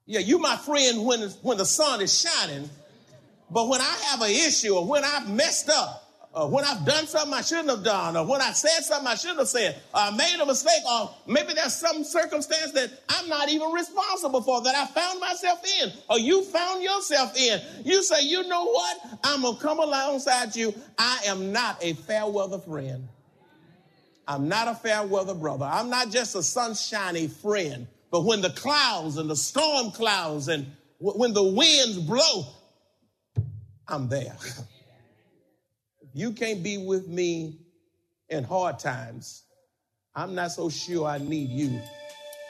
Yeah, 0.06 0.20
you 0.20 0.38
my 0.38 0.56
friend 0.56 1.04
when, 1.04 1.20
when 1.42 1.58
the 1.58 1.64
sun 1.64 2.00
is 2.00 2.20
shining, 2.20 2.68
but 3.50 3.68
when 3.68 3.80
I 3.80 3.96
have 4.10 4.22
an 4.22 4.30
issue 4.30 4.74
or 4.74 4.86
when 4.86 5.04
I've 5.04 5.28
messed 5.28 5.68
up, 5.68 6.01
Uh, 6.34 6.46
when 6.48 6.64
I've 6.64 6.86
done 6.86 7.06
something 7.06 7.34
I 7.34 7.42
shouldn't 7.42 7.68
have 7.68 7.84
done, 7.84 8.16
or 8.16 8.24
when 8.26 8.40
I 8.40 8.52
said 8.52 8.82
something 8.84 9.06
I 9.06 9.16
shouldn't 9.16 9.40
have 9.40 9.48
said, 9.48 9.82
or 9.94 10.00
I 10.00 10.10
made 10.12 10.40
a 10.40 10.46
mistake, 10.46 10.80
or 10.90 11.10
maybe 11.26 11.52
there's 11.52 11.74
some 11.74 12.04
circumstance 12.04 12.72
that 12.72 12.90
I'm 13.10 13.28
not 13.28 13.50
even 13.50 13.70
responsible 13.70 14.40
for 14.40 14.62
that 14.62 14.74
I 14.74 14.86
found 14.86 15.20
myself 15.20 15.62
in, 15.82 15.92
or 16.08 16.18
you 16.18 16.42
found 16.44 16.82
yourself 16.82 17.36
in. 17.36 17.60
You 17.84 18.02
say, 18.02 18.22
you 18.22 18.48
know 18.48 18.64
what? 18.64 18.96
I'm 19.24 19.42
gonna 19.42 19.58
come 19.58 19.78
alongside 19.78 20.56
you. 20.56 20.74
I 20.96 21.20
am 21.26 21.52
not 21.52 21.84
a 21.84 21.92
fair 21.92 22.26
weather 22.26 22.58
friend. 22.58 23.08
I'm 24.26 24.48
not 24.48 24.68
a 24.68 24.74
fair 24.74 25.02
weather 25.02 25.34
brother. 25.34 25.66
I'm 25.66 25.90
not 25.90 26.10
just 26.10 26.34
a 26.34 26.42
sunshiny 26.42 27.28
friend. 27.28 27.88
But 28.10 28.24
when 28.24 28.40
the 28.40 28.50
clouds 28.50 29.18
and 29.18 29.28
the 29.28 29.36
storm 29.36 29.90
clouds 29.90 30.48
and 30.48 30.66
when 30.98 31.34
the 31.34 31.42
winds 31.42 31.98
blow, 31.98 32.46
I'm 33.86 34.08
there. 34.08 34.36
you 36.14 36.32
can't 36.32 36.62
be 36.62 36.78
with 36.78 37.08
me 37.08 37.58
in 38.28 38.44
hard 38.44 38.78
times. 38.78 39.44
I'm 40.14 40.34
not 40.34 40.52
so 40.52 40.68
sure 40.68 41.06
I 41.06 41.18
need 41.18 41.50
you 41.50 41.80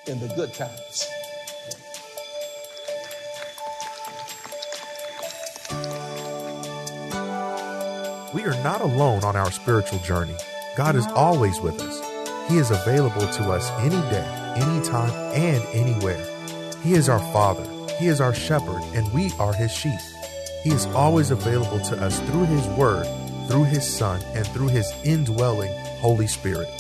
in 0.07 0.21
the 0.21 0.29
good 0.35 0.53
times. 0.55 1.09
We 8.35 8.43
are 8.45 8.63
not 8.65 8.81
alone 8.81 9.25
on 9.25 9.37
our 9.37 9.51
spiritual 9.51 9.99
journey. 10.01 10.37
God 10.77 10.97
is 10.97 11.07
always 11.09 11.61
with 11.61 11.81
us. 11.81 12.51
He 12.51 12.59
is 12.59 12.71
available 12.71 13.21
to 13.21 13.51
us 13.51 13.71
any 13.81 14.01
day 14.11 14.43
anytime, 14.57 15.11
and 15.35 15.65
anywhere. 15.73 16.25
He 16.83 16.95
is 16.95 17.09
our 17.09 17.19
Father, 17.33 17.65
He 17.99 18.07
is 18.07 18.21
our 18.21 18.35
shepherd, 18.35 18.83
and 18.95 19.11
we 19.13 19.33
are 19.39 19.53
His 19.53 19.73
sheep. 19.73 19.99
He 20.63 20.71
is 20.71 20.87
always 20.87 21.31
available 21.31 21.81
to 21.81 22.03
us 22.03 22.19
through 22.21 22.45
His 22.45 22.67
Word, 22.69 23.07
through 23.53 23.65
His 23.65 23.87
Son, 23.87 24.19
and 24.33 24.47
through 24.47 24.69
His 24.69 24.91
indwelling 25.05 25.71
Holy 26.01 26.27
Spirit. 26.27 26.71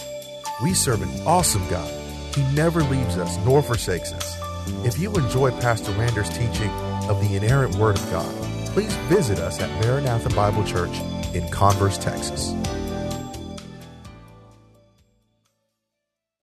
We 0.62 0.72
serve 0.72 1.02
an 1.02 1.26
awesome 1.26 1.68
God. 1.68 1.92
He 2.34 2.42
never 2.54 2.82
leaves 2.84 3.18
us 3.18 3.36
nor 3.44 3.62
forsakes 3.62 4.10
us. 4.14 4.38
If 4.82 4.98
you 4.98 5.12
enjoy 5.12 5.50
Pastor 5.60 5.92
Rander's 5.92 6.30
teaching 6.30 6.70
of 7.10 7.20
the 7.20 7.36
inerrant 7.36 7.74
Word 7.74 7.98
of 7.98 8.10
God, 8.10 8.34
please 8.68 8.94
visit 9.10 9.38
us 9.38 9.60
at 9.60 9.68
Maranatha 9.84 10.30
Bible 10.30 10.64
Church 10.64 10.98
in 11.34 11.46
Converse, 11.50 11.98
Texas. 11.98 12.54